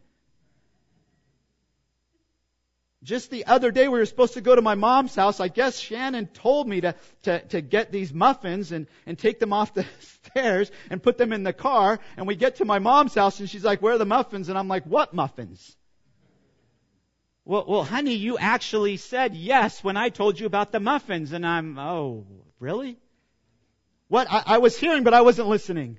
Just 3.02 3.32
the 3.32 3.46
other 3.46 3.72
day, 3.72 3.88
we 3.88 3.98
were 3.98 4.06
supposed 4.06 4.34
to 4.34 4.42
go 4.42 4.54
to 4.54 4.62
my 4.62 4.76
mom's 4.76 5.16
house. 5.16 5.40
I 5.40 5.48
guess 5.48 5.80
Shannon 5.80 6.28
told 6.28 6.68
me 6.68 6.82
to, 6.82 6.96
to, 7.24 7.40
to 7.40 7.62
get 7.62 7.94
these 7.94 8.14
muffins 8.14 8.74
and, 8.74 8.88
and 9.06 9.18
take 9.18 9.40
them 9.40 9.54
off 9.54 9.74
the 9.74 9.86
stairs 10.00 10.70
and 10.90 11.02
put 11.02 11.18
them 11.18 11.32
in 11.32 11.44
the 11.44 11.54
car. 11.54 12.00
And 12.18 12.28
we 12.28 12.36
get 12.36 12.58
to 12.58 12.66
my 12.66 12.80
mom's 12.80 13.16
house 13.16 13.40
and 13.40 13.50
she's 13.50 13.64
like, 13.64 13.82
where 13.82 13.94
are 13.94 13.98
the 13.98 14.06
muffins? 14.06 14.50
And 14.50 14.58
I'm 14.58 14.68
like, 14.68 14.84
what 14.84 15.14
muffins? 15.14 15.78
Well, 17.46 17.64
well, 17.70 17.84
honey, 17.86 18.16
you 18.16 18.38
actually 18.38 18.98
said 18.98 19.34
yes 19.34 19.82
when 19.82 19.96
I 19.96 20.10
told 20.10 20.38
you 20.42 20.46
about 20.46 20.74
the 20.74 20.82
muffins. 20.82 21.32
And 21.32 21.46
I'm, 21.46 21.80
oh, 21.80 22.26
really? 22.60 22.98
What? 24.14 24.32
I, 24.32 24.44
I 24.46 24.58
was 24.60 24.78
hearing, 24.78 25.04
but 25.04 25.16
I 25.16 25.22
wasn't 25.22 25.48
listening. 25.48 25.98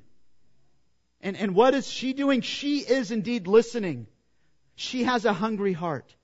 And, 1.21 1.37
and 1.37 1.53
what 1.53 1.75
is 1.75 1.91
she 1.91 2.13
doing? 2.13 2.43
She 2.43 2.79
is 2.79 3.11
indeed 3.11 3.49
listening. 3.49 4.07
She 4.77 5.03
has 5.03 5.25
a 5.25 5.33
hungry 5.33 5.73
heart. 5.73 6.15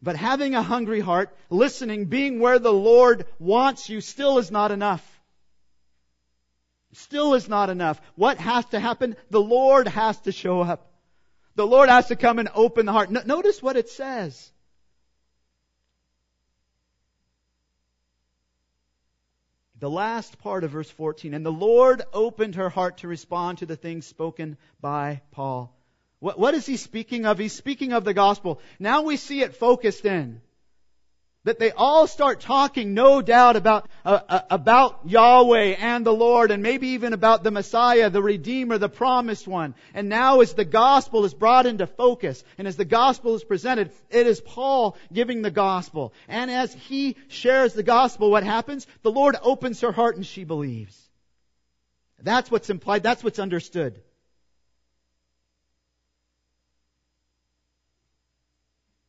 But 0.00 0.14
having 0.14 0.54
a 0.54 0.62
hungry 0.62 1.00
heart, 1.00 1.36
listening, 1.50 2.04
being 2.04 2.38
where 2.38 2.60
the 2.60 2.72
Lord 2.72 3.26
wants 3.40 3.88
you 3.88 4.00
still 4.00 4.38
is 4.38 4.52
not 4.52 4.70
enough. 4.70 5.04
Still 6.92 7.34
is 7.34 7.48
not 7.48 7.68
enough. 7.68 8.00
What 8.14 8.38
has 8.38 8.64
to 8.66 8.78
happen? 8.78 9.16
The 9.30 9.42
Lord 9.42 9.88
has 9.88 10.20
to 10.20 10.30
show 10.30 10.60
up. 10.60 10.88
The 11.56 11.66
Lord 11.66 11.88
has 11.88 12.06
to 12.06 12.14
come 12.14 12.38
and 12.38 12.48
open 12.54 12.86
the 12.86 12.92
heart. 12.92 13.10
notice 13.10 13.60
what 13.60 13.76
it 13.76 13.88
says. 13.88 14.52
The 19.86 19.90
last 19.90 20.40
part 20.40 20.64
of 20.64 20.72
verse 20.72 20.90
14. 20.90 21.32
And 21.32 21.46
the 21.46 21.52
Lord 21.52 22.02
opened 22.12 22.56
her 22.56 22.68
heart 22.68 22.96
to 22.98 23.06
respond 23.06 23.58
to 23.58 23.66
the 23.66 23.76
things 23.76 24.04
spoken 24.04 24.56
by 24.80 25.20
Paul. 25.30 25.72
What, 26.18 26.36
what 26.40 26.54
is 26.54 26.66
he 26.66 26.76
speaking 26.76 27.24
of? 27.24 27.38
He's 27.38 27.52
speaking 27.52 27.92
of 27.92 28.04
the 28.04 28.12
gospel. 28.12 28.60
Now 28.80 29.02
we 29.02 29.16
see 29.16 29.42
it 29.42 29.54
focused 29.54 30.04
in. 30.04 30.40
That 31.46 31.60
they 31.60 31.70
all 31.70 32.08
start 32.08 32.40
talking, 32.40 32.92
no 32.92 33.22
doubt, 33.22 33.54
about, 33.54 33.88
uh, 34.04 34.18
uh, 34.28 34.40
about 34.50 35.02
Yahweh 35.04 35.76
and 35.78 36.04
the 36.04 36.12
Lord, 36.12 36.50
and 36.50 36.60
maybe 36.60 36.88
even 36.88 37.12
about 37.12 37.44
the 37.44 37.52
Messiah, 37.52 38.10
the 38.10 38.20
Redeemer, 38.20 38.78
the 38.78 38.88
promised 38.88 39.46
one. 39.46 39.76
And 39.94 40.08
now 40.08 40.40
as 40.40 40.54
the 40.54 40.64
gospel 40.64 41.24
is 41.24 41.34
brought 41.34 41.66
into 41.66 41.86
focus, 41.86 42.42
and 42.58 42.66
as 42.66 42.74
the 42.74 42.84
gospel 42.84 43.36
is 43.36 43.44
presented, 43.44 43.92
it 44.10 44.26
is 44.26 44.40
Paul 44.40 44.96
giving 45.12 45.42
the 45.42 45.52
gospel. 45.52 46.12
And 46.26 46.50
as 46.50 46.74
he 46.74 47.14
shares 47.28 47.74
the 47.74 47.84
gospel, 47.84 48.28
what 48.28 48.42
happens? 48.42 48.84
The 49.02 49.12
Lord 49.12 49.36
opens 49.40 49.82
her 49.82 49.92
heart 49.92 50.16
and 50.16 50.26
she 50.26 50.42
believes. 50.42 51.00
That's 52.20 52.50
what's 52.50 52.70
implied, 52.70 53.04
that's 53.04 53.22
what's 53.22 53.38
understood. 53.38 54.02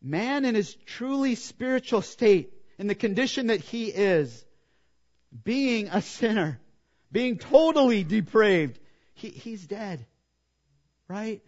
Man 0.02 0.46
in 0.46 0.56
his 0.56 0.76
truly 0.86 1.36
spiritual 1.36 2.02
state, 2.02 2.54
in 2.78 2.88
the 2.88 2.96
condition 2.96 3.48
that 3.48 3.62
he 3.62 3.86
is, 3.86 4.46
being 5.44 5.88
a 5.88 6.02
sinner, 6.02 6.60
being 7.12 7.38
totally 7.38 8.04
depraved, 8.04 8.80
he, 9.14 9.30
he's 9.30 9.66
dead. 9.66 10.06
Right? 11.08 11.42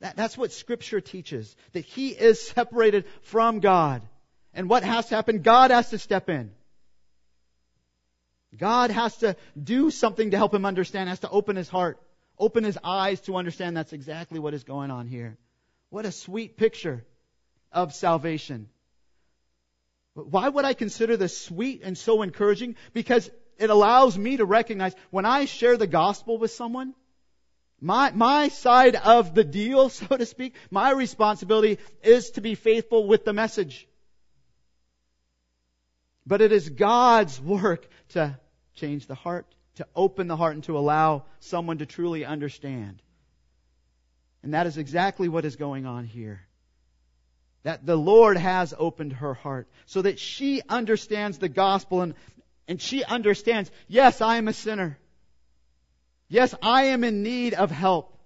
That, 0.00 0.16
that's 0.16 0.36
what 0.36 0.52
scripture 0.52 1.00
teaches. 1.00 1.54
That 1.72 1.84
he 1.84 2.08
is 2.08 2.40
separated 2.40 3.06
from 3.22 3.60
God. 3.60 4.02
And 4.54 4.68
what 4.68 4.84
has 4.84 5.06
to 5.06 5.14
happen? 5.14 5.42
God 5.42 5.70
has 5.70 5.90
to 5.90 5.98
step 5.98 6.28
in. 6.28 6.52
God 8.56 8.90
has 8.90 9.16
to 9.18 9.36
do 9.60 9.90
something 9.90 10.32
to 10.32 10.36
help 10.36 10.52
him 10.52 10.66
understand, 10.66 11.08
has 11.08 11.20
to 11.20 11.30
open 11.30 11.56
his 11.56 11.70
heart, 11.70 11.98
open 12.38 12.64
his 12.64 12.78
eyes 12.84 13.20
to 13.22 13.36
understand 13.36 13.76
that's 13.76 13.94
exactly 13.94 14.38
what 14.38 14.52
is 14.52 14.64
going 14.64 14.90
on 14.90 15.06
here. 15.06 15.38
What 15.88 16.04
a 16.04 16.12
sweet 16.12 16.58
picture 16.58 17.04
of 17.72 17.94
salvation. 17.94 18.68
Why 20.14 20.48
would 20.48 20.64
I 20.64 20.74
consider 20.74 21.16
this 21.16 21.36
sweet 21.36 21.82
and 21.82 21.96
so 21.96 22.22
encouraging? 22.22 22.76
Because 22.92 23.30
it 23.58 23.70
allows 23.70 24.18
me 24.18 24.36
to 24.36 24.44
recognize 24.44 24.94
when 25.10 25.24
I 25.24 25.46
share 25.46 25.76
the 25.76 25.86
gospel 25.86 26.38
with 26.38 26.50
someone, 26.50 26.94
my, 27.80 28.12
my 28.12 28.48
side 28.48 28.94
of 28.94 29.34
the 29.34 29.44
deal, 29.44 29.88
so 29.88 30.16
to 30.16 30.26
speak, 30.26 30.54
my 30.70 30.90
responsibility 30.92 31.78
is 32.02 32.32
to 32.32 32.40
be 32.40 32.54
faithful 32.54 33.06
with 33.06 33.24
the 33.24 33.32
message. 33.32 33.88
But 36.26 36.40
it 36.40 36.52
is 36.52 36.68
God's 36.68 37.40
work 37.40 37.88
to 38.10 38.38
change 38.74 39.06
the 39.06 39.14
heart, 39.14 39.46
to 39.76 39.86
open 39.96 40.28
the 40.28 40.36
heart, 40.36 40.54
and 40.54 40.64
to 40.64 40.78
allow 40.78 41.24
someone 41.40 41.78
to 41.78 41.86
truly 41.86 42.24
understand. 42.24 43.02
And 44.42 44.54
that 44.54 44.66
is 44.66 44.78
exactly 44.78 45.28
what 45.28 45.44
is 45.44 45.56
going 45.56 45.86
on 45.86 46.04
here. 46.04 46.42
That 47.64 47.86
the 47.86 47.96
Lord 47.96 48.36
has 48.36 48.74
opened 48.76 49.14
her 49.14 49.34
heart 49.34 49.68
so 49.86 50.02
that 50.02 50.18
she 50.18 50.62
understands 50.68 51.38
the 51.38 51.48
gospel 51.48 52.00
and, 52.00 52.14
and 52.66 52.80
she 52.80 53.04
understands, 53.04 53.70
yes, 53.86 54.20
I 54.20 54.38
am 54.38 54.48
a 54.48 54.52
sinner. 54.52 54.98
Yes, 56.28 56.54
I 56.62 56.84
am 56.84 57.04
in 57.04 57.22
need 57.22 57.54
of 57.54 57.70
help. 57.70 58.18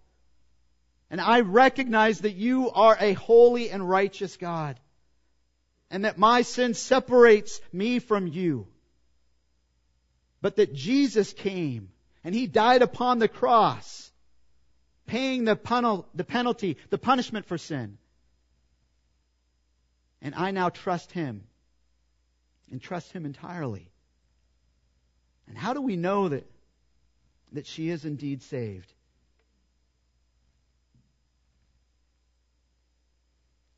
And 1.10 1.20
I 1.20 1.40
recognize 1.40 2.20
that 2.20 2.34
you 2.34 2.70
are 2.70 2.96
a 2.98 3.12
holy 3.12 3.70
and 3.70 3.88
righteous 3.88 4.36
God. 4.36 4.78
And 5.90 6.04
that 6.04 6.18
my 6.18 6.42
sin 6.42 6.74
separates 6.74 7.60
me 7.72 7.98
from 7.98 8.26
you. 8.26 8.66
But 10.40 10.56
that 10.56 10.74
Jesus 10.74 11.32
came 11.32 11.90
and 12.24 12.34
He 12.34 12.46
died 12.46 12.82
upon 12.82 13.18
the 13.18 13.28
cross, 13.28 14.10
paying 15.06 15.44
the, 15.44 16.04
the 16.14 16.24
penalty, 16.24 16.76
the 16.90 16.98
punishment 16.98 17.46
for 17.46 17.58
sin. 17.58 17.98
And 20.22 20.34
I 20.34 20.50
now 20.50 20.68
trust 20.68 21.12
Him 21.12 21.44
and 22.70 22.80
trust 22.80 23.12
Him 23.12 23.24
entirely. 23.24 23.90
And 25.48 25.56
how 25.56 25.74
do 25.74 25.80
we 25.80 25.96
know 25.96 26.28
that, 26.28 26.50
that 27.52 27.66
she 27.66 27.88
is 27.88 28.04
indeed 28.04 28.42
saved? 28.42 28.92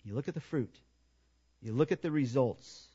You 0.04 0.14
look 0.14 0.28
at 0.28 0.34
the 0.34 0.40
fruit. 0.40 0.74
You 1.60 1.72
look 1.72 1.92
at 1.92 2.00
the 2.00 2.10
results. 2.10 2.86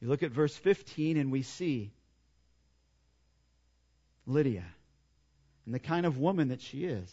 You 0.00 0.08
look 0.08 0.22
at 0.22 0.30
verse 0.30 0.56
15 0.56 1.18
and 1.18 1.30
we 1.30 1.42
see 1.42 1.92
Lydia 4.26 4.64
and 5.66 5.74
the 5.74 5.78
kind 5.78 6.06
of 6.06 6.18
woman 6.18 6.48
that 6.48 6.62
she 6.62 6.84
is. 6.84 7.12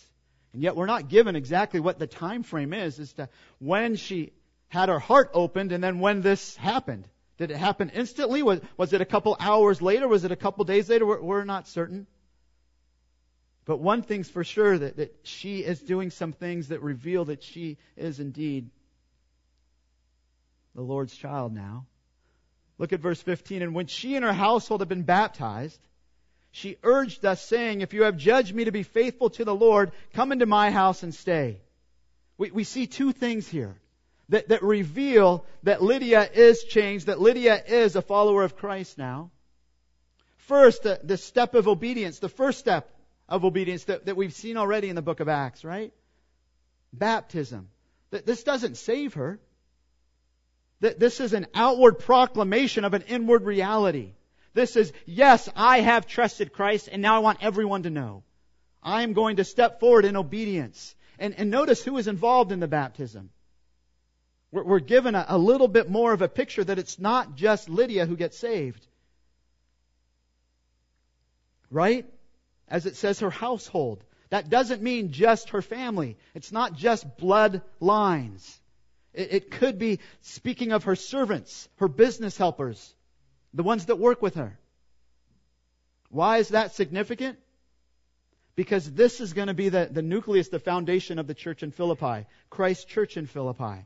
And 0.54 0.62
yet 0.62 0.76
we're 0.76 0.86
not 0.86 1.10
given 1.10 1.36
exactly 1.36 1.80
what 1.80 2.00
the 2.00 2.08
time 2.08 2.44
frame 2.44 2.74
is 2.74 3.00
as 3.00 3.14
to 3.14 3.30
when 3.60 3.96
she 3.96 4.34
had 4.72 4.88
her 4.88 5.00
heart 5.00 5.30
opened 5.34 5.74
and 5.74 5.84
then 5.84 6.00
when 6.00 6.22
this 6.22 6.56
happened. 6.56 7.06
Did 7.38 7.52
it 7.52 7.58
happen 7.58 7.90
instantly? 7.90 8.42
Was, 8.42 8.62
was 8.78 8.94
it 8.94 9.02
a 9.02 9.06
couple 9.06 9.36
hours 9.38 9.82
later? 9.82 10.08
Was 10.08 10.24
it 10.24 10.32
a 10.32 10.38
couple 10.38 10.64
days 10.64 10.88
later? 10.88 11.06
We're, 11.06 11.22
we're 11.22 11.44
not 11.44 11.68
certain. 11.68 12.08
But 13.66 13.80
one 13.80 14.02
thing's 14.02 14.30
for 14.30 14.46
sure 14.46 14.78
that, 14.78 14.96
that 14.96 15.14
she 15.24 15.60
is 15.60 15.82
doing 15.82 16.10
some 16.10 16.32
things 16.32 16.70
that 16.70 16.82
reveal 16.82 17.26
that 17.26 17.44
she 17.44 17.80
is 17.98 18.22
indeed 18.22 18.70
the 20.74 20.82
Lord's 20.82 21.18
child 21.18 21.54
now. 21.54 21.86
Look 22.78 22.94
at 22.94 23.02
verse 23.02 23.22
15. 23.22 23.62
And 23.62 23.76
when 23.76 23.88
she 23.88 24.16
and 24.16 24.24
her 24.24 24.32
household 24.32 24.80
had 24.80 24.88
been 24.88 25.04
baptized, 25.04 25.82
she 26.52 26.78
urged 26.82 27.26
us, 27.26 27.44
saying, 27.44 27.82
If 27.82 27.94
you 27.94 28.04
have 28.04 28.16
judged 28.16 28.56
me 28.56 28.64
to 28.64 28.72
be 28.72 28.84
faithful 28.84 29.32
to 29.32 29.44
the 29.44 29.54
Lord, 29.54 29.92
come 30.14 30.32
into 30.32 30.46
my 30.46 30.72
house 30.72 31.04
and 31.04 31.14
stay. 31.14 31.60
We, 32.38 32.52
we 32.52 32.64
see 32.64 32.88
two 32.88 33.12
things 33.12 33.50
here 33.50 33.76
that, 34.32 34.48
that 34.48 34.64
reveal 34.64 35.46
that 35.64 35.84
Lydia 35.84 36.28
is 36.34 36.64
changed, 36.64 37.08
that 37.08 37.20
Lydia 37.20 37.62
is 37.68 37.96
a 37.96 38.02
follower 38.02 38.44
of 38.44 38.56
Christ 38.56 38.98
now. 38.98 39.30
First, 40.38 40.84
the, 40.84 41.00
the 41.04 41.18
step 41.18 41.54
of 41.54 41.68
obedience, 41.68 42.20
the 42.20 42.30
first 42.30 42.58
step 42.58 42.90
of 43.28 43.44
obedience 43.44 43.84
that, 43.86 44.06
that 44.06 44.16
we've 44.16 44.34
seen 44.34 44.56
already 44.56 44.90
in 44.90 44.96
the 44.96 45.02
book 45.02 45.20
of 45.20 45.28
Acts, 45.28 45.66
right? 45.66 45.94
Baptism. 46.94 47.70
This 48.10 48.44
doesn't 48.44 48.78
save 48.78 49.14
her. 49.16 49.40
This 50.80 51.20
is 51.20 51.34
an 51.34 51.48
outward 51.54 52.00
proclamation 52.00 52.86
of 52.86 52.94
an 52.94 53.04
inward 53.04 53.44
reality. 53.44 54.14
This 54.54 54.76
is, 54.78 54.92
yes, 55.06 55.48
I 55.56 55.82
have 55.82 56.08
trusted 56.08 56.54
Christ 56.54 56.90
and 56.92 57.02
now 57.02 57.16
I 57.18 57.20
want 57.20 57.40
everyone 57.42 57.84
to 57.84 57.90
know. 57.90 58.24
I 58.82 59.04
am 59.04 59.14
going 59.14 59.36
to 59.36 59.44
step 59.44 59.80
forward 59.82 60.06
in 60.06 60.16
obedience. 60.16 60.96
And, 61.20 61.36
and 61.38 61.52
notice 61.52 61.84
who 61.84 61.98
is 61.98 62.08
involved 62.08 62.52
in 62.52 62.60
the 62.60 62.68
baptism. 62.68 63.30
We're, 64.52 64.80
given 64.80 65.16
a, 65.16 65.26
a 65.30 65.38
little 65.38 65.70
bit 65.70 65.90
more 65.90 66.12
of 66.12 66.22
a 66.22 66.28
picture 66.28 66.64
that 66.64 66.78
it's 66.78 67.00
not 67.00 67.36
just 67.36 67.70
Lydia 67.70 68.06
who 68.06 68.18
gets 68.18 68.38
saved. 68.38 68.86
Right? 71.70 72.06
As 72.68 72.86
it 72.86 72.98
says, 72.98 73.22
her 73.22 73.30
household. 73.30 74.04
That 74.30 74.50
doesn't 74.50 74.82
mean 74.82 75.14
just 75.14 75.52
her 75.52 75.62
family. 75.62 76.18
It's 76.36 76.52
not 76.52 76.76
just 76.76 77.18
blood 77.18 77.62
lines. 77.80 78.60
It, 79.14 79.34
it 79.34 79.52
could 79.52 79.80
be 79.80 80.00
speaking 80.22 80.74
of 80.74 80.84
her 80.84 80.98
servants, 80.98 81.70
her 81.78 81.88
business 81.88 82.38
helpers, 82.38 82.94
the 83.54 83.64
ones 83.64 83.86
that 83.86 84.00
work 84.00 84.22
with 84.22 84.36
her. 84.36 84.60
Why 86.10 86.38
is 86.40 86.50
that 86.50 86.76
significant? 86.76 87.40
Because 88.58 88.92
this 88.92 89.22
is 89.22 89.32
going 89.32 89.48
to 89.48 89.54
be 89.54 89.70
the, 89.70 89.88
the 89.90 90.02
nucleus, 90.02 90.50
the 90.50 90.60
foundation 90.60 91.20
of 91.20 91.28
the 91.28 91.34
church 91.34 91.64
in 91.64 91.72
Philippi, 91.72 92.26
Christ's 92.50 92.84
church 92.84 93.16
in 93.16 93.28
Philippi. 93.28 93.86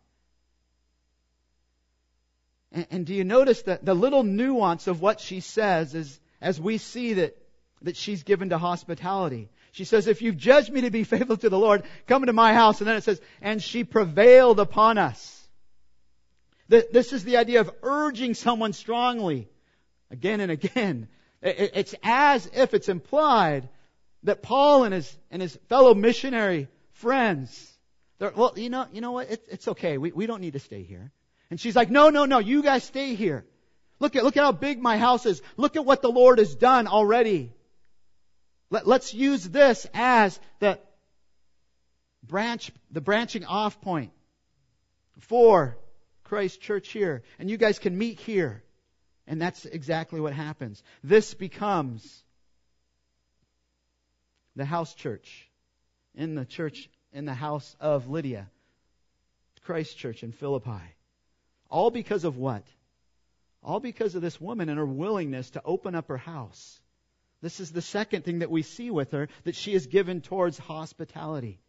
And, 2.76 2.88
and 2.92 3.06
do 3.06 3.16
you 3.16 3.24
notice 3.24 3.64
that 3.64 3.84
the 3.84 3.96
little 3.96 4.24
nuance 4.24 4.86
of 4.86 5.02
what 5.02 5.20
she 5.20 5.40
says 5.40 5.96
is 5.96 6.20
as 6.42 6.62
we 6.62 6.78
see 6.78 7.14
that, 7.14 7.36
that 7.82 7.96
she's 7.96 8.24
given 8.24 8.50
to 8.50 8.58
hospitality. 8.58 9.50
She 9.72 9.86
says, 9.86 10.08
if 10.08 10.22
you've 10.22 10.38
judged 10.38 10.72
me 10.72 10.82
to 10.82 10.92
be 10.92 11.04
faithful 11.16 11.38
to 11.38 11.50
the 11.50 11.58
Lord, 11.58 11.84
come 12.06 12.22
into 12.22 12.34
my 12.34 12.54
house. 12.54 12.80
And 12.80 12.88
then 12.88 12.98
it 12.98 13.04
says, 13.04 13.20
and 13.42 13.64
she 13.64 13.84
prevailed 13.84 14.60
upon 14.60 14.98
us. 14.98 15.32
This 16.68 17.14
is 17.14 17.24
the 17.24 17.38
idea 17.38 17.62
of 17.62 17.72
urging 17.84 18.34
someone 18.34 18.74
strongly 18.74 19.48
again 20.10 20.40
and 20.40 20.52
again. 20.52 21.08
It's 21.42 21.94
as 22.02 22.50
if 22.54 22.74
it's 22.74 22.90
implied 22.90 23.70
that 24.24 24.42
Paul 24.42 24.84
and 24.84 24.94
his, 24.94 25.16
and 25.30 25.44
his 25.44 25.56
fellow 25.70 25.94
missionary 25.94 26.68
friends, 26.94 27.72
well, 28.20 28.54
you 28.56 28.72
know, 28.72 28.88
you 28.92 29.02
know 29.02 29.12
what? 29.12 29.30
It, 29.30 29.46
it's 29.52 29.68
okay. 29.68 30.00
We, 30.00 30.12
we 30.12 30.26
don't 30.26 30.42
need 30.42 30.54
to 30.54 30.60
stay 30.60 30.82
here. 30.82 31.12
And 31.50 31.60
she's 31.60 31.76
like, 31.76 31.90
no, 31.90 32.10
no, 32.10 32.26
no, 32.26 32.40
you 32.40 32.64
guys 32.64 32.84
stay 32.84 33.16
here. 33.16 33.46
Look 34.00 34.16
at, 34.16 34.24
look 34.24 34.36
at 34.38 34.44
how 34.44 34.52
big 34.52 34.82
my 34.82 34.98
house 34.98 35.26
is. 35.26 35.42
Look 35.58 35.76
at 35.76 35.86
what 35.86 36.02
the 36.02 36.10
Lord 36.10 36.40
has 36.40 36.56
done 36.56 36.88
already. 36.88 37.54
Let, 38.70 38.88
let's 38.88 39.14
use 39.14 39.48
this 39.48 39.88
as 39.94 40.40
the 40.60 40.80
branch, 42.24 42.72
the 42.92 43.02
branching 43.02 43.46
off 43.46 43.80
point 43.82 44.12
for 45.20 45.78
Christ 46.24 46.62
Church 46.62 46.90
here. 46.90 47.24
And 47.40 47.50
you 47.50 47.58
guys 47.58 47.80
can 47.80 47.98
meet 47.98 48.20
here. 48.20 48.64
And 49.28 49.42
that's 49.42 49.66
exactly 49.66 50.20
what 50.20 50.34
happens. 50.34 50.84
This 51.04 51.34
becomes 51.34 52.24
the 54.56 54.66
house 54.66 54.94
church 54.94 55.48
in 56.14 56.36
the 56.36 56.46
church 56.46 56.90
in 57.12 57.26
the 57.26 57.34
house 57.34 57.76
of 57.80 58.10
Lydia, 58.10 58.50
Christ 59.64 59.98
Church 59.98 60.22
in 60.22 60.32
Philippi. 60.32 60.95
All 61.70 61.92
because 61.92 62.24
of 62.24 62.38
what? 62.38 62.64
All 63.64 63.80
because 63.80 64.16
of 64.16 64.22
this 64.22 64.40
woman 64.40 64.70
and 64.70 64.78
her 64.78 64.86
willingness 64.86 65.50
to 65.52 65.62
open 65.66 65.96
up 65.96 66.08
her 66.08 66.18
house. 66.18 66.80
This 67.42 67.60
is 67.60 67.72
the 67.72 67.82
second 67.82 68.24
thing 68.24 68.40
that 68.40 68.52
we 68.52 68.62
see 68.62 68.92
with 68.92 69.12
her, 69.12 69.28
that 69.44 69.56
she 69.56 69.74
is 69.74 69.88
given 69.88 70.22
towards 70.22 70.58
hospitality. 70.58 71.60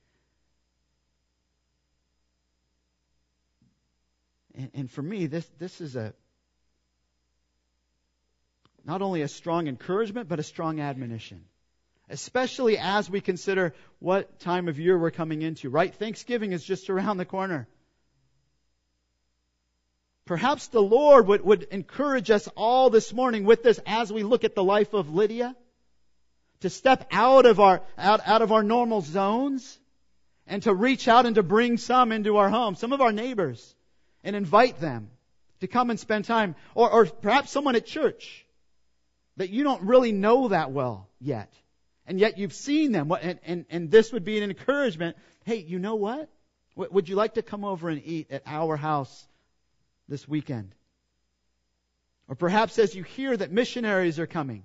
And, 4.55 4.71
and 4.75 4.91
for 4.91 5.03
me, 5.03 5.27
this, 5.27 5.47
this 5.59 5.81
is 5.81 5.97
a 5.97 6.15
not 8.85 9.03
only 9.03 9.23
a 9.23 9.29
strong 9.29 9.67
encouragement, 9.67 10.29
but 10.29 10.39
a 10.39 10.45
strong 10.45 10.81
admonition. 10.81 11.45
Especially 12.09 12.79
as 12.79 13.11
we 13.11 13.21
consider 13.21 13.75
what 13.99 14.39
time 14.39 14.69
of 14.69 14.79
year 14.79 14.97
we're 14.97 15.11
coming 15.11 15.43
into, 15.43 15.69
right? 15.71 15.93
Thanksgiving 15.93 16.53
is 16.53 16.63
just 16.63 16.89
around 16.89 17.17
the 17.17 17.25
corner. 17.25 17.67
Perhaps 20.27 20.69
the 20.69 20.83
Lord 20.83 21.29
would, 21.29 21.43
would 21.43 21.63
encourage 21.71 22.31
us 22.33 22.49
all 22.57 22.91
this 22.91 23.13
morning 23.13 23.45
with 23.45 23.63
this 23.63 23.81
as 23.87 24.13
we 24.13 24.25
look 24.25 24.43
at 24.43 24.57
the 24.57 24.65
life 24.65 24.93
of 24.93 25.15
Lydia 25.15 25.55
to 26.61 26.71
step 26.71 27.07
out 27.13 27.47
of 27.47 27.61
our, 27.61 27.81
out, 27.97 28.21
out 28.27 28.43
of 28.43 28.51
our 28.51 28.65
normal 28.65 29.03
zones 29.03 29.79
and 30.49 30.65
to 30.65 30.75
reach 30.75 31.07
out 31.07 31.27
and 31.27 31.37
to 31.37 31.45
bring 31.45 31.79
some 31.79 32.11
into 32.11 32.39
our 32.39 32.51
home, 32.51 32.75
some 32.75 32.93
of 32.93 33.01
our 33.01 33.13
neighbors, 33.13 33.75
and 34.25 34.35
invite 34.35 34.81
them 34.81 35.11
to 35.61 35.69
come 35.69 35.91
and 35.91 36.01
spend 36.01 36.25
time. 36.25 36.57
Or, 36.75 36.91
or 36.91 37.07
perhaps 37.07 37.53
someone 37.53 37.77
at 37.77 37.87
church 37.87 38.45
that 39.37 39.51
you 39.51 39.63
don't 39.63 39.83
really 39.83 40.11
know 40.11 40.49
that 40.49 40.73
well 40.73 41.09
yet. 41.21 41.53
And 42.05 42.19
yet 42.19 42.37
you've 42.37 42.53
seen 42.53 42.91
them. 42.91 43.13
And, 43.13 43.39
and, 43.45 43.65
and 43.71 43.91
this 43.93 44.13
would 44.13 44.25
be 44.25 44.39
an 44.39 44.51
encouragement. 44.51 45.17
Hey, 45.45 45.59
you 45.59 45.79
know 45.79 45.95
what? 45.95 46.29
Would 46.75 47.09
you 47.09 47.15
like 47.15 47.35
to 47.35 47.43
come 47.43 47.65
over 47.65 47.89
and 47.89 48.03
eat 48.05 48.33
at 48.33 48.43
our 48.45 48.77
house 48.77 49.27
this 50.09 50.27
weekend? 50.29 50.75
Or 52.29 52.35
perhaps 52.35 52.79
as 52.79 52.95
you 52.95 53.03
hear 53.03 53.37
that 53.37 53.53
missionaries 53.53 54.19
are 54.19 54.27
coming 54.27 54.65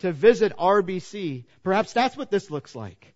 to 0.00 0.12
visit 0.12 0.56
RBC, 0.56 1.44
perhaps 1.62 1.92
that's 1.92 2.16
what 2.16 2.30
this 2.30 2.50
looks 2.50 2.74
like. 2.74 3.14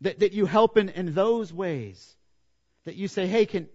That, 0.00 0.20
that 0.20 0.32
you 0.32 0.46
help 0.46 0.76
in, 0.76 0.88
in 0.90 1.14
those 1.14 1.52
ways. 1.52 2.14
That 2.84 2.94
you 2.94 3.08
say, 3.08 3.26
hey, 3.26 3.46
can, 3.46 3.68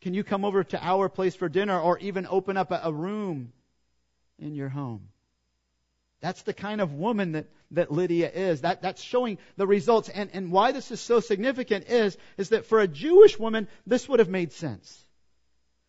can 0.00 0.12
you 0.12 0.24
come 0.24 0.44
over 0.44 0.64
to 0.64 0.84
our 0.84 1.08
place 1.08 1.34
for 1.34 1.48
dinner 1.48 1.78
or 1.78 1.98
even 1.98 2.26
open 2.28 2.56
up 2.56 2.70
a, 2.70 2.80
a 2.84 2.92
room 2.92 3.52
in 4.38 4.54
your 4.54 4.68
home? 4.68 5.08
That's 6.20 6.42
the 6.42 6.54
kind 6.54 6.80
of 6.80 6.92
woman 6.92 7.32
that, 7.32 7.46
that 7.70 7.92
Lydia 7.92 8.30
is. 8.30 8.62
That, 8.62 8.82
that's 8.82 9.02
showing 9.02 9.38
the 9.56 9.66
results. 9.66 10.08
And, 10.08 10.30
and 10.32 10.50
why 10.50 10.72
this 10.72 10.90
is 10.90 11.00
so 11.00 11.20
significant 11.20 11.88
is, 11.88 12.16
is 12.36 12.48
that 12.48 12.66
for 12.66 12.80
a 12.80 12.88
Jewish 12.88 13.38
woman, 13.38 13.68
this 13.86 14.08
would 14.08 14.18
have 14.18 14.28
made 14.28 14.52
sense. 14.52 15.05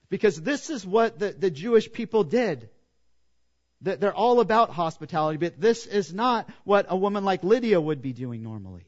Because 0.10 0.42
this 0.42 0.70
is 0.70 0.86
what 0.86 1.20
the, 1.20 1.32
the 1.32 1.52
Jewish 1.52 1.92
people 1.92 2.24
did. 2.24 2.70
That 3.82 4.00
they're 4.00 4.14
all 4.14 4.40
about 4.40 4.72
hospitality, 4.72 5.38
but 5.38 5.62
this 5.62 5.86
is 5.86 6.12
not 6.12 6.50
what 6.64 6.88
a 6.90 6.98
woman 6.98 7.24
like 7.24 7.44
Lydia 7.44 7.80
would 7.80 8.02
be 8.02 8.12
doing 8.12 8.42
normally. 8.42 8.88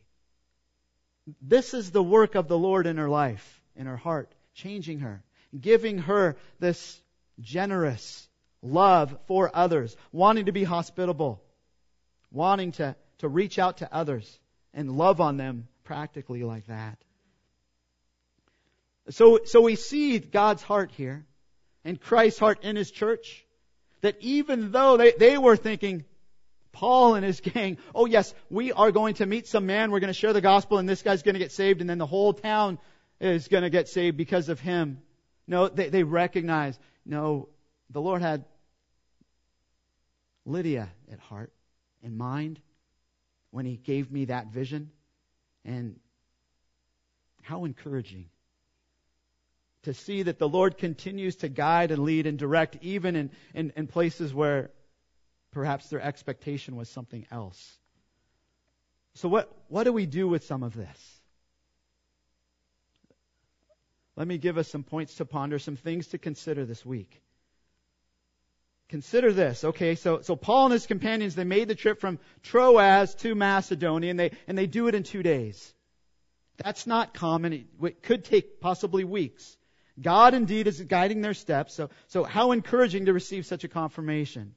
This 1.42 1.76
is 1.76 1.92
the 1.92 2.02
work 2.02 2.34
of 2.34 2.48
the 2.48 2.58
Lord 2.58 2.88
in 2.88 2.98
her 2.98 3.10
life, 3.10 3.62
in 3.76 3.86
her 3.86 3.98
heart, 3.98 4.34
changing 4.56 5.00
her, 5.00 5.24
giving 5.60 6.00
her 6.00 6.38
this 6.60 7.00
generous 7.40 8.28
love 8.62 9.16
for 9.28 9.52
others, 9.54 9.96
wanting 10.12 10.46
to 10.46 10.52
be 10.52 10.64
hospitable, 10.64 11.42
wanting 12.32 12.72
to, 12.74 12.96
to 13.20 13.28
reach 13.28 13.60
out 13.60 13.78
to 13.78 13.94
others 13.94 14.40
and 14.74 14.98
love 14.98 15.22
on 15.22 15.38
them 15.38 15.68
practically 15.84 16.44
like 16.44 16.68
that. 16.68 16.98
So, 19.10 19.40
so 19.46 19.62
we 19.62 19.76
see 19.76 20.20
God's 20.20 20.62
heart 20.62 20.92
here 20.92 21.26
and 21.84 22.00
Christ's 22.00 22.40
heart 22.40 22.64
in 22.64 22.76
His 22.76 22.92
church 22.92 23.46
that 24.02 24.18
even 24.22 24.72
though 24.72 24.98
they, 24.98 25.12
they 25.12 25.38
were 25.38 25.58
thinking, 25.58 26.06
Paul 26.72 27.16
and 27.16 27.26
his 27.26 27.42
gang, 27.42 27.78
oh 27.94 28.06
yes, 28.06 28.34
we 28.50 28.72
are 28.72 28.92
going 28.92 29.16
to 29.16 29.26
meet 29.26 29.48
some 29.48 29.66
man, 29.66 29.92
we're 29.92 30.00
going 30.00 30.14
to 30.14 30.14
share 30.14 30.34
the 30.34 30.42
gospel 30.42 30.78
and 30.78 30.88
this 30.88 31.02
guy's 31.02 31.24
going 31.24 31.34
to 31.34 31.40
get 31.40 31.52
saved 31.52 31.82
and 31.82 31.90
then 31.90 31.98
the 31.98 32.06
whole 32.06 32.34
town 32.34 32.80
is 33.20 33.48
going 33.48 33.64
to 33.64 33.70
get 33.70 33.90
saved 33.90 34.16
because 34.16 34.50
of 34.50 34.60
him. 34.60 35.02
No, 35.48 35.68
they, 35.68 35.90
they 35.90 36.04
recognize, 36.04 36.80
no, 37.06 37.50
the 37.90 38.00
Lord 38.00 38.22
had 38.22 38.46
Lydia 40.46 40.90
at 41.12 41.20
heart 41.20 41.52
and 42.04 42.18
mind 42.18 42.60
when 43.52 43.66
he 43.66 43.76
gave 43.76 44.12
me 44.12 44.26
that 44.26 44.48
vision. 44.48 44.92
And 45.66 46.00
how 47.42 47.66
encouraging 47.66 48.28
to 49.84 49.94
see 49.94 50.24
that 50.24 50.40
the 50.40 50.50
Lord 50.50 50.78
continues 50.78 51.38
to 51.38 51.50
guide 51.50 51.92
and 51.92 52.04
lead 52.04 52.28
and 52.28 52.38
direct 52.38 52.78
even 52.82 53.16
in, 53.16 53.32
in, 53.54 53.74
in 53.76 53.88
places 53.88 54.34
where 54.34 54.72
perhaps 55.52 55.88
their 55.90 56.02
expectation 56.02 56.76
was 56.76 56.90
something 56.90 57.26
else. 57.32 57.78
So 59.16 59.30
what, 59.30 59.52
what 59.68 59.84
do 59.86 59.94
we 59.94 60.06
do 60.06 60.28
with 60.28 60.46
some 60.46 60.64
of 60.64 60.74
this? 60.74 61.20
Let 64.16 64.28
me 64.28 64.38
give 64.38 64.58
us 64.58 64.68
some 64.68 64.84
points 64.84 65.16
to 65.16 65.26
ponder, 65.26 65.60
some 65.60 65.78
things 65.78 66.08
to 66.08 66.18
consider 66.18 66.66
this 66.66 66.86
week. 66.86 67.22
Consider 68.90 69.32
this, 69.32 69.64
okay? 69.64 69.96
So, 69.96 70.22
so 70.22 70.36
Paul 70.36 70.66
and 70.66 70.74
his 70.74 70.88
companions, 70.88 71.36
they 71.36 71.44
made 71.44 71.68
the 71.68 71.76
trip 71.76 72.02
from 72.02 72.20
Troas 72.44 73.16
to 73.16 73.34
Macedonia, 73.36 74.10
and 74.10 74.20
they, 74.20 74.32
and 74.48 74.58
they 74.58 74.68
do 74.68 74.88
it 74.88 74.96
in 74.96 75.04
two 75.04 75.24
days. 75.24 75.74
That's 76.58 76.86
not 76.86 77.14
common. 77.14 77.68
It 77.82 78.04
could 78.04 78.26
take 78.26 78.60
possibly 78.60 79.06
weeks. 79.06 79.56
God 80.02 80.34
indeed 80.34 80.68
is 80.68 80.82
guiding 80.82 81.22
their 81.22 81.34
steps. 81.34 81.74
So, 81.74 81.90
so 82.08 82.24
how 82.24 82.52
encouraging 82.52 83.06
to 83.06 83.14
receive 83.14 83.46
such 83.46 83.64
a 83.64 83.68
confirmation. 83.68 84.56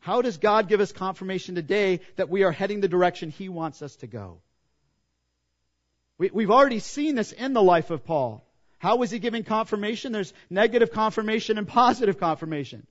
How 0.00 0.22
does 0.22 0.36
God 0.36 0.68
give 0.68 0.80
us 0.80 0.92
confirmation 0.92 1.54
today 1.54 2.00
that 2.16 2.28
we 2.28 2.44
are 2.44 2.52
heading 2.52 2.80
the 2.80 2.88
direction 2.88 3.30
He 3.30 3.48
wants 3.48 3.82
us 3.82 3.96
to 3.96 4.06
go? 4.06 4.40
We, 6.18 6.30
we've 6.32 6.50
already 6.50 6.78
seen 6.78 7.14
this 7.14 7.32
in 7.32 7.52
the 7.52 7.62
life 7.62 7.90
of 7.90 8.04
Paul. 8.04 8.46
How 8.78 8.96
was 8.96 9.10
he 9.10 9.18
giving 9.18 9.42
confirmation? 9.42 10.12
There's 10.12 10.32
negative 10.50 10.92
confirmation 10.92 11.58
and 11.58 11.66
positive 11.66 12.18
confirmation. 12.18 12.86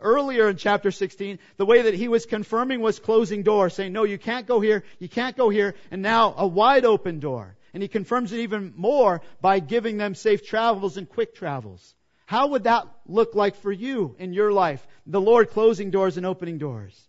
Earlier 0.00 0.48
in 0.48 0.56
chapter 0.56 0.90
16, 0.90 1.38
the 1.56 1.66
way 1.66 1.82
that 1.82 1.94
he 1.94 2.06
was 2.06 2.26
confirming 2.26 2.80
was 2.80 2.98
closing 2.98 3.42
doors, 3.42 3.74
saying, 3.74 3.92
no, 3.92 4.04
you 4.04 4.18
can't 4.18 4.46
go 4.46 4.60
here, 4.60 4.84
you 4.98 5.08
can't 5.08 5.36
go 5.36 5.48
here, 5.48 5.74
and 5.90 6.02
now 6.02 6.34
a 6.36 6.46
wide 6.46 6.84
open 6.84 7.18
door. 7.18 7.56
And 7.78 7.82
he 7.84 7.86
confirms 7.86 8.32
it 8.32 8.40
even 8.40 8.72
more 8.76 9.22
by 9.40 9.60
giving 9.60 9.98
them 9.98 10.16
safe 10.16 10.44
travels 10.44 10.96
and 10.96 11.08
quick 11.08 11.36
travels. 11.36 11.94
How 12.26 12.48
would 12.48 12.64
that 12.64 12.88
look 13.06 13.36
like 13.36 13.54
for 13.54 13.70
you 13.70 14.16
in 14.18 14.32
your 14.32 14.50
life? 14.50 14.84
The 15.06 15.20
Lord 15.20 15.50
closing 15.50 15.92
doors 15.92 16.16
and 16.16 16.26
opening 16.26 16.58
doors. 16.58 17.00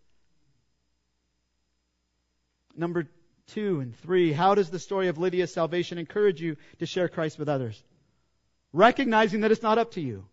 Number 2.76 3.07
two 3.47 3.80
and 3.80 3.95
three, 3.95 4.32
how 4.32 4.53
does 4.53 4.70
the 4.70 4.78
story 4.78 5.07
of 5.07 5.17
Lydia's 5.17 5.51
salvation 5.51 5.97
encourage 5.97 6.39
you 6.39 6.55
to 6.78 6.86
share 6.86 7.09
Christ 7.09 7.39
with 7.39 7.49
others? 7.49 7.84
Recognizing 8.72 9.41
that 9.41 9.51
it's 9.51 9.63
not 9.63 9.80
up 9.80 9.93
to 9.93 10.01
you. 10.01 10.28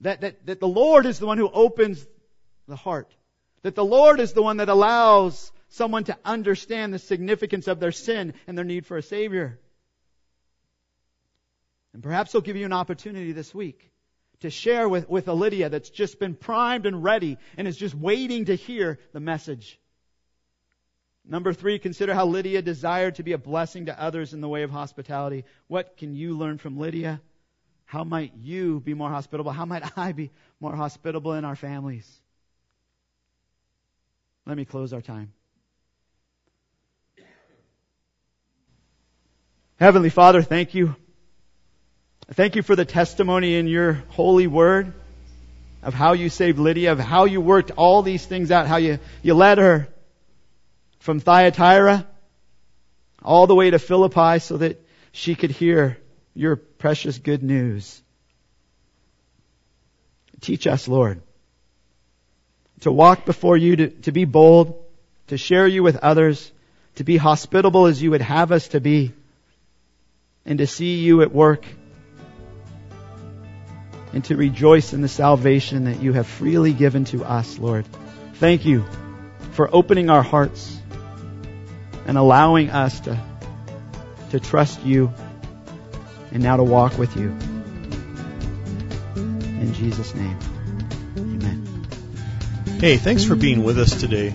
That, 0.00 0.22
that, 0.22 0.44
that 0.46 0.58
the 0.58 0.66
Lord 0.66 1.06
is 1.06 1.20
the 1.20 1.26
one 1.26 1.38
who 1.38 1.48
opens 1.48 2.04
the 2.66 2.74
heart. 2.74 3.14
That 3.62 3.76
the 3.76 3.84
Lord 3.84 4.18
is 4.18 4.32
the 4.32 4.42
one 4.42 4.56
that 4.56 4.68
allows 4.68 5.52
someone 5.72 6.04
to 6.04 6.16
understand 6.24 6.92
the 6.92 6.98
significance 6.98 7.68
of 7.68 7.80
their 7.80 7.92
sin 7.92 8.34
and 8.46 8.56
their 8.56 8.64
need 8.64 8.86
for 8.86 8.96
a 8.96 9.02
Savior. 9.02 9.58
And 11.92 12.02
perhaps 12.02 12.32
He'll 12.32 12.40
give 12.40 12.56
you 12.56 12.66
an 12.66 12.72
opportunity 12.72 13.32
this 13.32 13.54
week 13.54 13.90
to 14.40 14.50
share 14.50 14.88
with, 14.88 15.08
with 15.08 15.28
a 15.28 15.32
Lydia 15.32 15.68
that's 15.68 15.90
just 15.90 16.18
been 16.18 16.34
primed 16.34 16.86
and 16.86 17.02
ready 17.02 17.38
and 17.56 17.68
is 17.68 17.76
just 17.76 17.94
waiting 17.94 18.46
to 18.46 18.54
hear 18.54 18.98
the 19.12 19.20
message. 19.20 19.78
Number 21.24 21.52
three, 21.52 21.78
consider 21.78 22.14
how 22.14 22.26
Lydia 22.26 22.62
desired 22.62 23.14
to 23.16 23.22
be 23.22 23.32
a 23.32 23.38
blessing 23.38 23.86
to 23.86 24.00
others 24.00 24.34
in 24.34 24.40
the 24.40 24.48
way 24.48 24.64
of 24.64 24.70
hospitality. 24.70 25.44
What 25.68 25.96
can 25.96 26.14
you 26.14 26.36
learn 26.36 26.58
from 26.58 26.78
Lydia? 26.78 27.20
How 27.84 28.04
might 28.04 28.32
you 28.34 28.80
be 28.80 28.94
more 28.94 29.10
hospitable? 29.10 29.52
How 29.52 29.64
might 29.64 29.96
I 29.96 30.12
be 30.12 30.30
more 30.60 30.74
hospitable 30.74 31.34
in 31.34 31.44
our 31.44 31.56
families? 31.56 32.20
Let 34.44 34.56
me 34.56 34.64
close 34.64 34.92
our 34.92 35.02
time. 35.02 35.32
Heavenly 39.82 40.10
Father, 40.10 40.42
thank 40.42 40.74
you. 40.74 40.94
Thank 42.34 42.54
you 42.54 42.62
for 42.62 42.76
the 42.76 42.84
testimony 42.84 43.56
in 43.56 43.66
your 43.66 43.94
holy 44.10 44.46
word 44.46 44.92
of 45.82 45.92
how 45.92 46.12
you 46.12 46.28
saved 46.28 46.60
Lydia, 46.60 46.92
of 46.92 47.00
how 47.00 47.24
you 47.24 47.40
worked 47.40 47.72
all 47.72 48.02
these 48.02 48.24
things 48.24 48.52
out, 48.52 48.68
how 48.68 48.76
you, 48.76 49.00
you 49.24 49.34
led 49.34 49.58
her 49.58 49.88
from 51.00 51.18
Thyatira 51.18 52.06
all 53.24 53.48
the 53.48 53.56
way 53.56 53.70
to 53.70 53.80
Philippi 53.80 54.38
so 54.38 54.58
that 54.58 54.80
she 55.10 55.34
could 55.34 55.50
hear 55.50 55.98
your 56.32 56.54
precious 56.54 57.18
good 57.18 57.42
news. 57.42 58.00
Teach 60.40 60.68
us, 60.68 60.86
Lord, 60.86 61.22
to 62.82 62.92
walk 62.92 63.24
before 63.24 63.56
you, 63.56 63.74
to, 63.74 63.88
to 64.02 64.12
be 64.12 64.26
bold, 64.26 64.80
to 65.26 65.36
share 65.36 65.66
you 65.66 65.82
with 65.82 65.96
others, 65.96 66.52
to 66.94 67.02
be 67.02 67.16
hospitable 67.16 67.86
as 67.86 68.00
you 68.00 68.12
would 68.12 68.22
have 68.22 68.52
us 68.52 68.68
to 68.68 68.80
be, 68.80 69.12
and 70.44 70.58
to 70.58 70.66
see 70.66 70.96
you 70.96 71.22
at 71.22 71.32
work, 71.32 71.64
and 74.12 74.24
to 74.24 74.36
rejoice 74.36 74.92
in 74.92 75.00
the 75.00 75.08
salvation 75.08 75.84
that 75.84 76.02
you 76.02 76.12
have 76.12 76.26
freely 76.26 76.72
given 76.72 77.04
to 77.06 77.24
us, 77.24 77.58
Lord. 77.58 77.86
Thank 78.34 78.64
you 78.66 78.84
for 79.52 79.68
opening 79.74 80.10
our 80.10 80.22
hearts 80.22 80.78
and 82.06 82.18
allowing 82.18 82.70
us 82.70 83.00
to, 83.00 83.18
to 84.30 84.40
trust 84.40 84.82
you 84.84 85.12
and 86.32 86.42
now 86.42 86.56
to 86.56 86.64
walk 86.64 86.98
with 86.98 87.16
you. 87.16 87.28
In 89.16 89.72
Jesus' 89.74 90.14
name, 90.14 90.38
amen. 91.16 91.86
Hey, 92.80 92.96
thanks 92.96 93.24
for 93.24 93.36
being 93.36 93.64
with 93.64 93.78
us 93.78 93.98
today. 94.00 94.34